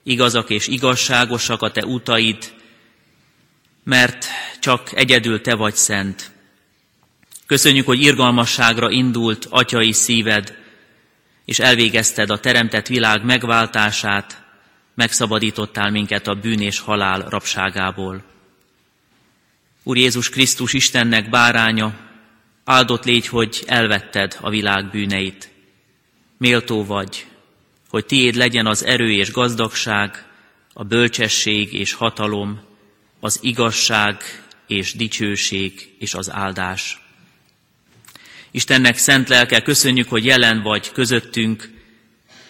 igazak 0.03 0.51
és 0.51 0.66
igazságosak 0.66 1.62
a 1.62 1.70
Te 1.70 1.84
utaid, 1.84 2.55
mert 3.82 4.26
csak 4.61 4.90
egyedül 4.95 5.40
Te 5.40 5.55
vagy 5.55 5.74
szent. 5.74 6.30
Köszönjük, 7.47 7.86
hogy 7.86 8.01
irgalmasságra 8.01 8.90
indult 8.90 9.47
atyai 9.51 9.92
szíved, 9.92 10.57
és 11.45 11.59
elvégezted 11.59 12.30
a 12.30 12.40
teremtett 12.40 12.86
világ 12.86 13.24
megváltását, 13.24 14.42
megszabadítottál 14.95 15.90
minket 15.90 16.26
a 16.26 16.34
bűn 16.34 16.61
és 16.61 16.78
halál 16.78 17.20
rabságából. 17.28 18.22
Úr 19.82 19.97
Jézus 19.97 20.28
Krisztus 20.28 20.72
Istennek 20.72 21.30
báránya, 21.30 22.03
Áldott 22.64 23.04
légy, 23.04 23.26
hogy 23.26 23.62
elvetted 23.66 24.36
a 24.40 24.50
világ 24.50 24.90
bűneit. 24.90 25.50
Méltó 26.38 26.84
vagy, 26.84 27.26
hogy 27.88 28.06
tiéd 28.06 28.34
legyen 28.34 28.66
az 28.66 28.84
erő 28.84 29.10
és 29.10 29.32
gazdagság, 29.32 30.26
a 30.72 30.84
bölcsesség 30.84 31.72
és 31.72 31.92
hatalom, 31.92 32.60
az 33.20 33.38
igazság 33.42 34.22
és 34.66 34.94
dicsőség 34.94 35.94
és 35.98 36.14
az 36.14 36.30
áldás. 36.30 37.02
Istennek 38.50 38.96
szent 38.96 39.28
lelke, 39.28 39.62
köszönjük, 39.62 40.08
hogy 40.08 40.24
jelen 40.24 40.62
vagy 40.62 40.92
közöttünk, 40.92 41.70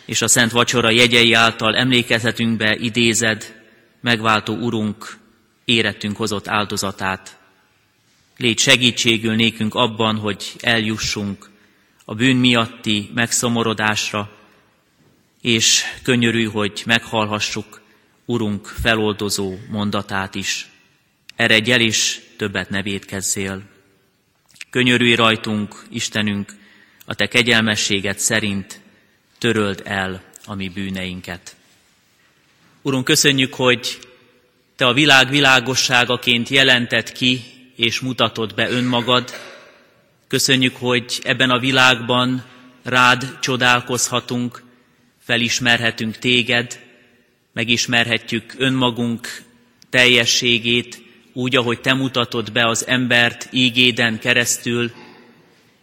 és 0.04 0.22
a 0.22 0.28
Szent 0.28 0.50
Vacsora 0.50 0.90
jegyei 0.90 1.32
által 1.32 1.76
emlékezhetünkbe 1.76 2.76
idézed, 2.76 3.62
megváltó 4.00 4.54
Urunk 4.54 5.18
érettünk 5.64 6.16
hozott 6.16 6.48
áldozatát. 6.48 7.38
Légy 8.36 8.58
segítségül 8.58 9.34
nékünk 9.34 9.74
abban, 9.74 10.16
hogy 10.16 10.52
eljussunk 10.60 11.50
a 12.04 12.14
bűn 12.14 12.36
miatti 12.36 13.10
megszomorodásra, 13.14 14.30
és 15.40 15.82
könyörű, 16.02 16.44
hogy 16.44 16.82
meghallhassuk 16.86 17.82
Urunk 18.26 18.66
feloldozó 18.66 19.54
mondatát 19.70 20.34
is. 20.34 20.68
Eredj 21.36 21.72
el 21.72 21.80
is, 21.80 22.20
többet 22.36 22.70
ne 22.70 22.82
védkezzél. 22.82 23.62
Könyörülj 24.70 25.14
rajtunk, 25.14 25.84
Istenünk, 25.90 26.52
a 27.04 27.14
Te 27.14 27.26
kegyelmességet 27.26 28.18
szerint 28.18 28.80
töröld 29.38 29.82
el 29.84 30.22
a 30.44 30.54
mi 30.54 30.68
bűneinket. 30.68 31.56
Urunk, 32.82 33.04
köszönjük, 33.04 33.54
hogy 33.54 33.98
Te 34.76 34.86
a 34.86 34.92
világ 34.92 35.28
világosságaként 35.28 36.48
jelentett 36.48 37.12
ki 37.12 37.53
és 37.76 38.00
mutatod 38.00 38.54
be 38.54 38.70
önmagad. 38.70 39.30
Köszönjük, 40.28 40.76
hogy 40.76 41.20
ebben 41.22 41.50
a 41.50 41.58
világban 41.58 42.44
rád 42.82 43.38
csodálkozhatunk, 43.40 44.62
felismerhetünk 45.18 46.16
téged, 46.16 46.80
megismerhetjük 47.52 48.54
önmagunk 48.58 49.42
teljességét, 49.90 51.02
úgy, 51.32 51.56
ahogy 51.56 51.80
te 51.80 51.94
mutatod 51.94 52.52
be 52.52 52.66
az 52.66 52.86
embert 52.86 53.48
ígéden 53.50 54.18
keresztül, 54.18 54.92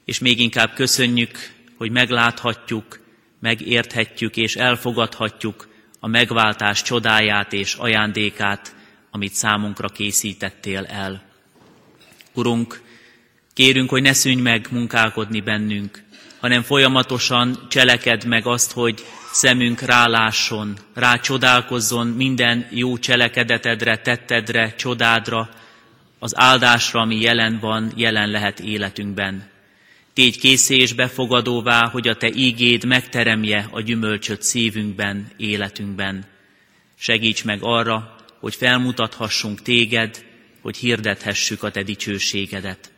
és 0.06 0.20
még 0.20 0.40
inkább 0.40 0.74
köszönjük, 0.74 1.54
hogy 1.78 1.92
megláthatjuk, 1.92 3.00
megérthetjük 3.40 4.38
és 4.38 4.56
elfogadhatjuk 4.56 5.68
a 6.00 6.08
megváltás 6.08 6.82
csodáját 6.82 7.54
és 7.54 7.74
ajándékát, 7.74 8.76
amit 9.12 9.34
számunkra 9.34 9.88
készítettél 9.88 10.86
el. 10.86 11.31
Urunk, 12.34 12.82
kérünk, 13.54 13.90
hogy 13.90 14.02
ne 14.02 14.14
szűnj 14.14 14.42
meg 14.42 14.68
munkálkodni 14.72 15.42
bennünk, 15.42 16.04
hanem 16.40 16.62
folyamatosan 16.62 17.66
cseleked 17.70 18.26
meg 18.26 18.46
azt, 18.46 18.72
hogy 18.72 19.06
szemünk 19.32 19.82
rálásson, 19.82 20.78
rácsodálkozzon 20.94 22.08
minden 22.08 22.68
jó 22.70 22.98
cselekedetedre, 22.98 23.98
tettedre, 23.98 24.76
csodádra, 24.76 25.50
az 26.20 26.38
áldásra, 26.38 27.00
ami 27.00 27.22
jelen 27.22 27.60
van, 27.60 27.92
jelen 27.96 28.30
lehet 28.30 28.60
életünkben. 28.60 29.50
Tégy 30.14 30.40
készé 30.40 30.76
és 30.76 30.94
befogadóvá, 30.94 31.90
hogy 31.90 32.08
a 32.08 32.16
Te 32.16 32.30
ígéd 32.36 32.86
megteremje 32.86 33.68
a 33.72 33.82
gyümölcsöt 33.82 34.42
szívünkben, 34.42 35.28
életünkben. 35.38 36.26
Segíts 36.98 37.44
meg 37.44 37.60
arra, 37.62 38.16
hogy 38.40 38.56
felmutathassunk 38.56 39.62
Téged, 39.62 40.26
hogy 40.62 40.78
hirdethessük 40.78 41.64
a 41.64 41.72
Te 41.72 41.84
dicsőségedet. 41.84 42.92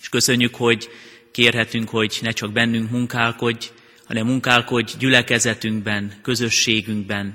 És 0.00 0.08
köszönjük, 0.08 0.54
hogy 0.54 0.88
kérhetünk, 1.32 1.88
hogy 1.88 2.18
ne 2.22 2.30
csak 2.30 2.52
bennünk 2.52 2.90
munkálkodj, 2.90 3.70
hanem 4.06 4.26
munkálkodj 4.26 4.92
gyülekezetünkben, 4.98 6.12
közösségünkben. 6.22 7.34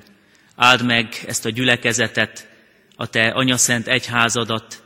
Áld 0.56 0.86
meg 0.86 1.24
ezt 1.28 1.46
a 1.46 1.50
gyülekezetet, 1.50 2.50
a 2.96 3.08
Te 3.08 3.28
anyaszent 3.28 3.88
egyházadat, 3.88 4.84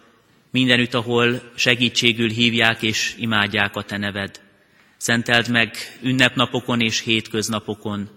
mindenütt, 0.52 0.94
ahol 0.94 1.52
segítségül 1.56 2.30
hívják 2.30 2.82
és 2.82 3.16
imádják 3.18 3.76
a 3.76 3.84
Te 3.84 3.98
neved. 3.98 4.42
Szenteld 4.98 5.50
meg 5.50 5.76
ünnepnapokon 6.02 6.82
és 6.82 7.00
hétköznapokon. 7.00 8.10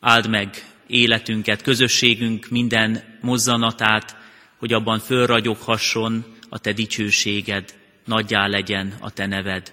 Áld 0.00 0.28
meg 0.28 0.64
életünket, 0.86 1.62
közösségünk 1.62 2.48
minden 2.50 3.18
mozzanatát, 3.20 4.16
hogy 4.58 4.72
abban 4.72 4.98
fölragyoghasson 4.98 6.24
a 6.48 6.58
Te 6.58 6.72
dicsőséged, 6.72 7.74
nagyjá 8.04 8.46
legyen 8.46 8.94
a 9.00 9.10
Te 9.10 9.26
neved. 9.26 9.72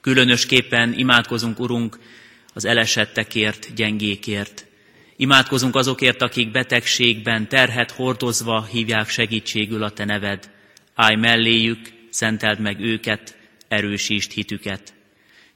Különösképpen 0.00 0.92
imádkozunk, 0.92 1.60
Urunk, 1.60 1.98
az 2.54 2.64
elesettekért, 2.64 3.74
gyengékért. 3.74 4.66
Imádkozunk 5.16 5.76
azokért, 5.76 6.22
akik 6.22 6.50
betegségben, 6.50 7.48
terhet 7.48 7.90
hordozva 7.90 8.64
hívják 8.64 9.08
segítségül 9.08 9.82
a 9.82 9.90
Te 9.90 10.04
neved. 10.04 10.50
Állj 10.94 11.16
melléjük, 11.16 11.78
szenteld 12.10 12.58
meg 12.58 12.80
őket, 12.80 13.36
erősítsd 13.68 14.32
hitüket. 14.32 14.94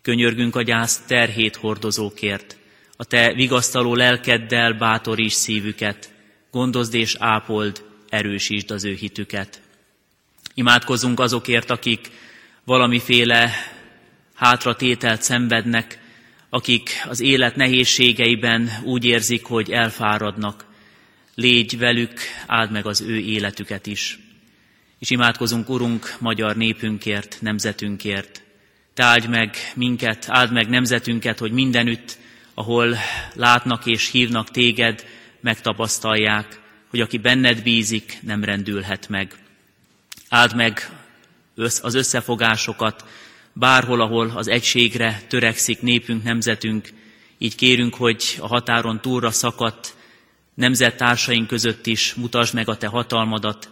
Könyörgünk 0.03 0.57
a 0.57 0.63
gyász 0.63 1.05
terhét 1.07 1.57
hordozókért, 1.57 2.57
a 2.97 3.05
Te 3.05 3.33
vigasztaló 3.35 3.95
lelkeddel 3.95 4.73
bátoríts 4.73 5.33
szívüket, 5.33 6.11
gondozd 6.51 6.95
és 6.95 7.17
ápold, 7.19 7.85
erősítsd 8.09 8.71
az 8.71 8.85
ő 8.85 8.95
hitüket. 8.95 9.61
Imádkozunk 10.55 11.21
azokért, 11.21 11.71
akik 11.71 12.11
valamiféle 12.65 13.51
hátratételt 14.35 15.23
szenvednek, 15.23 15.99
akik 16.49 16.91
az 17.09 17.21
élet 17.21 17.57
nehézségeiben 17.57 18.71
úgy 18.85 19.05
érzik, 19.05 19.45
hogy 19.45 19.71
elfáradnak. 19.71 20.65
Légy 21.35 21.79
velük, 21.79 22.21
áld 22.47 22.71
meg 22.71 22.87
az 22.87 23.01
ő 23.01 23.19
életüket 23.19 23.87
is. 23.87 24.19
És 24.99 25.11
imádkozunk, 25.11 25.69
Urunk, 25.69 26.17
magyar 26.19 26.57
népünkért, 26.57 27.39
nemzetünkért. 27.41 28.43
Te 28.95 29.05
áld 29.05 29.29
meg 29.29 29.57
minket, 29.75 30.25
áld 30.29 30.53
meg 30.53 30.69
nemzetünket, 30.69 31.39
hogy 31.39 31.53
mindenütt, 31.53 32.19
ahol 32.55 32.97
látnak 33.35 33.87
és 33.87 34.11
hívnak 34.11 34.51
téged, 34.51 35.07
megtapasztalják, 35.41 36.61
hogy 36.91 37.01
aki 37.01 37.19
benned 37.19 37.63
bízik, 37.63 38.19
nem 38.23 38.45
rendülhet 38.45 39.09
meg. 39.09 39.39
Áld 40.29 40.55
meg 40.55 40.91
az 41.57 41.95
összefogásokat, 41.95 43.05
bárhol, 43.53 44.01
ahol 44.01 44.33
az 44.35 44.49
egységre 44.49 45.23
törekszik 45.29 45.81
népünk, 45.81 46.23
nemzetünk, 46.23 46.89
így 47.39 47.55
kérünk, 47.55 47.95
hogy 47.95 48.37
a 48.41 48.47
határon 48.47 49.01
túlra 49.01 49.31
szakadt 49.31 49.95
nemzettársaink 50.55 51.47
között 51.47 51.87
is 51.87 52.15
mutasd 52.15 52.55
meg 52.55 52.69
a 52.69 52.77
te 52.77 52.87
hatalmadat, 52.87 53.71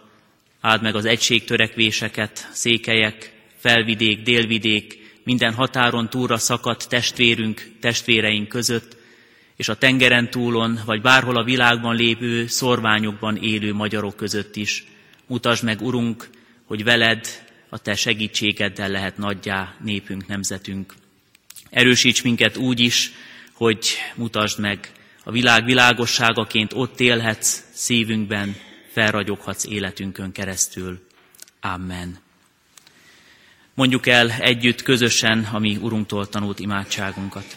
áld 0.61 0.83
meg 0.83 0.95
az 0.95 1.05
egységtörekvéseket, 1.05 2.49
székelyek, 2.53 3.33
felvidék, 3.57 4.23
délvidék, 4.23 5.03
minden 5.25 5.55
határon 5.55 6.11
túlra 6.11 6.39
szakadt 6.39 6.89
testvérünk, 6.89 7.71
testvéreink 7.81 8.49
között, 8.49 8.97
és 9.57 9.69
a 9.69 9.77
tengeren 9.77 10.31
túlon, 10.31 10.81
vagy 10.85 11.01
bárhol 11.01 11.37
a 11.37 11.45
világban 11.45 11.97
lévő 11.97 12.47
szorványokban 12.47 13.37
élő 13.37 13.73
magyarok 13.73 14.17
között 14.17 14.57
is. 14.57 14.85
Mutasd 15.27 15.65
meg, 15.65 15.81
Urunk, 15.81 16.31
hogy 16.65 16.85
veled, 16.85 17.27
a 17.69 17.79
Te 17.79 17.95
segítségeddel 17.95 18.89
lehet 18.89 19.17
nagyjá 19.17 19.75
népünk, 19.83 20.27
nemzetünk. 20.27 20.95
Erősíts 21.71 22.23
minket 22.23 22.57
úgy 22.57 22.81
is, 22.81 23.13
hogy 23.53 23.87
mutasd 24.15 24.61
meg, 24.61 24.93
a 25.25 25.31
világ 25.31 25.65
világosságaként 25.65 26.73
ott 26.73 27.01
élhetsz 27.01 27.63
szívünkben, 27.73 28.57
felragyoghatsz 28.93 29.65
életünkön 29.65 30.33
keresztül. 30.33 31.07
Amen. 31.61 32.19
Mondjuk 33.75 34.07
el 34.07 34.31
együtt 34.31 34.83
közösen 34.83 35.49
a 35.53 35.59
mi 35.59 35.77
Urunktól 35.77 36.29
tanult 36.29 36.59
imádságunkat. 36.59 37.57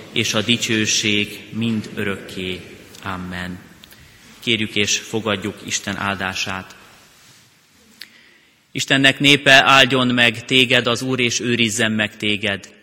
és 0.11 0.33
a 0.33 0.41
dicsőség 0.41 1.39
mind 1.51 1.89
örökké. 1.95 2.61
Amen. 3.03 3.59
Kérjük 4.39 4.75
és 4.75 4.97
fogadjuk 4.97 5.57
Isten 5.65 5.97
áldását. 5.97 6.75
Istennek 8.71 9.19
népe 9.19 9.63
áldjon 9.63 10.07
meg 10.07 10.45
téged 10.45 10.87
az 10.87 11.01
Úr, 11.01 11.19
és 11.19 11.39
őrizzen 11.39 11.91
meg 11.91 12.17
téged. 12.17 12.73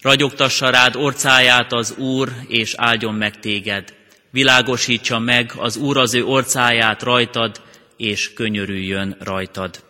Ragyogtassa 0.00 0.70
rád 0.70 0.96
orcáját 0.96 1.72
az 1.72 1.96
Úr, 1.96 2.32
és 2.48 2.74
áldjon 2.76 3.14
meg 3.14 3.40
téged. 3.40 3.94
Világosítsa 4.30 5.18
meg 5.18 5.52
az 5.56 5.76
Úr 5.76 5.96
az 5.96 6.14
ő 6.14 6.24
orcáját 6.24 7.02
rajtad, 7.02 7.62
és 7.96 8.32
könyörüljön 8.32 9.16
rajtad. 9.20 9.84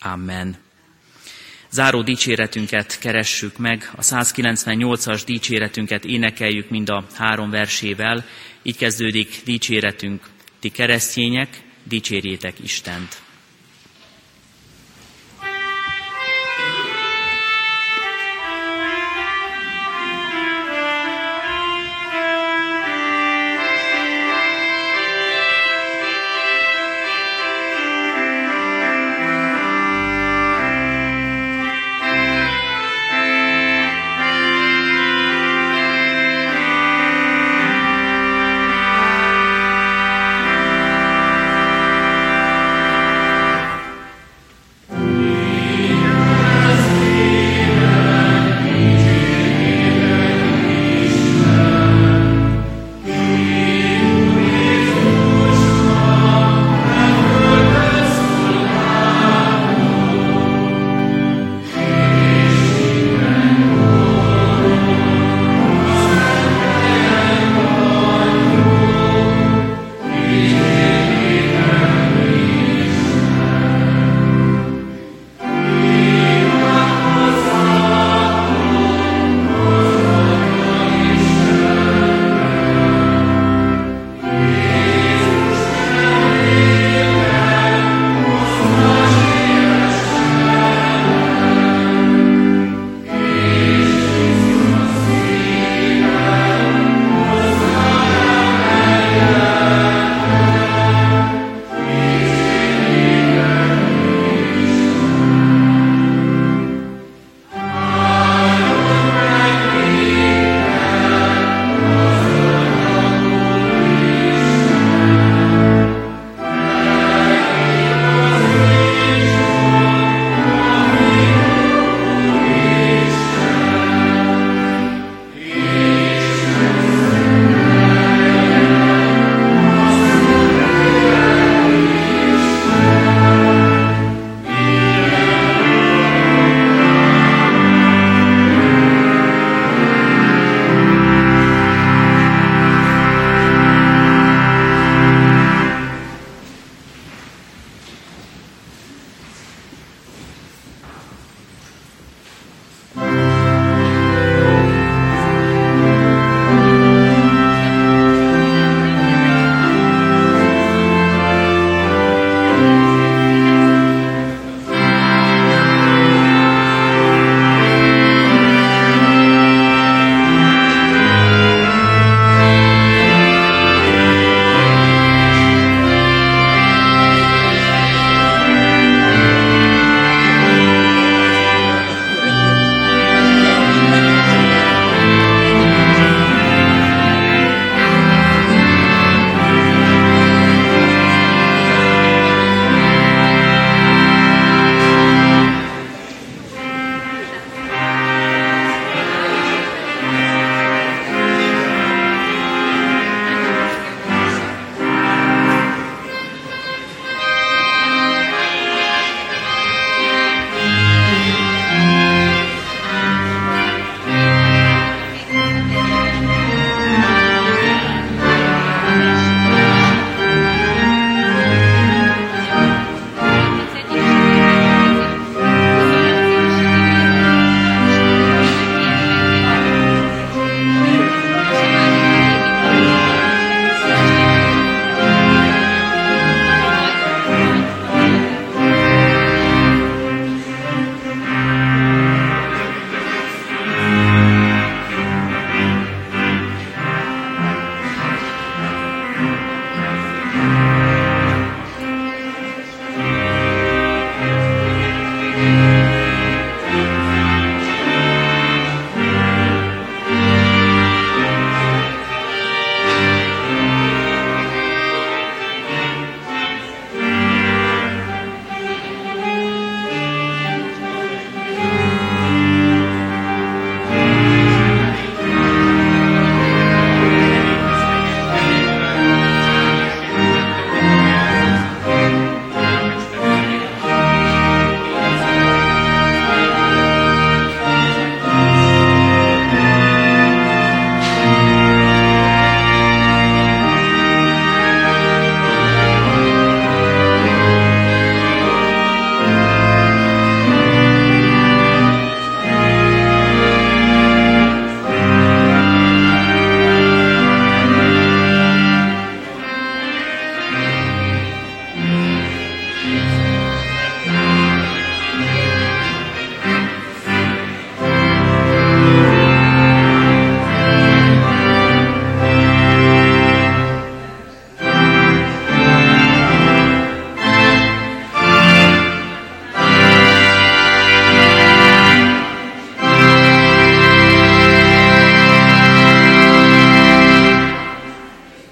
Amen. 0.00 0.56
Záró 1.70 2.02
dicséretünket 2.02 2.98
keressük 2.98 3.58
meg, 3.58 3.90
a 3.96 4.00
198-as 4.00 5.22
dicséretünket 5.26 6.04
énekeljük 6.04 6.70
mind 6.70 6.88
a 6.88 7.04
három 7.14 7.50
versével. 7.50 8.24
Így 8.62 8.76
kezdődik 8.76 9.40
dicséretünk, 9.44 10.22
ti 10.58 10.68
keresztények, 10.68 11.48
dicsérjétek 11.84 12.54
Istent. 12.62 13.22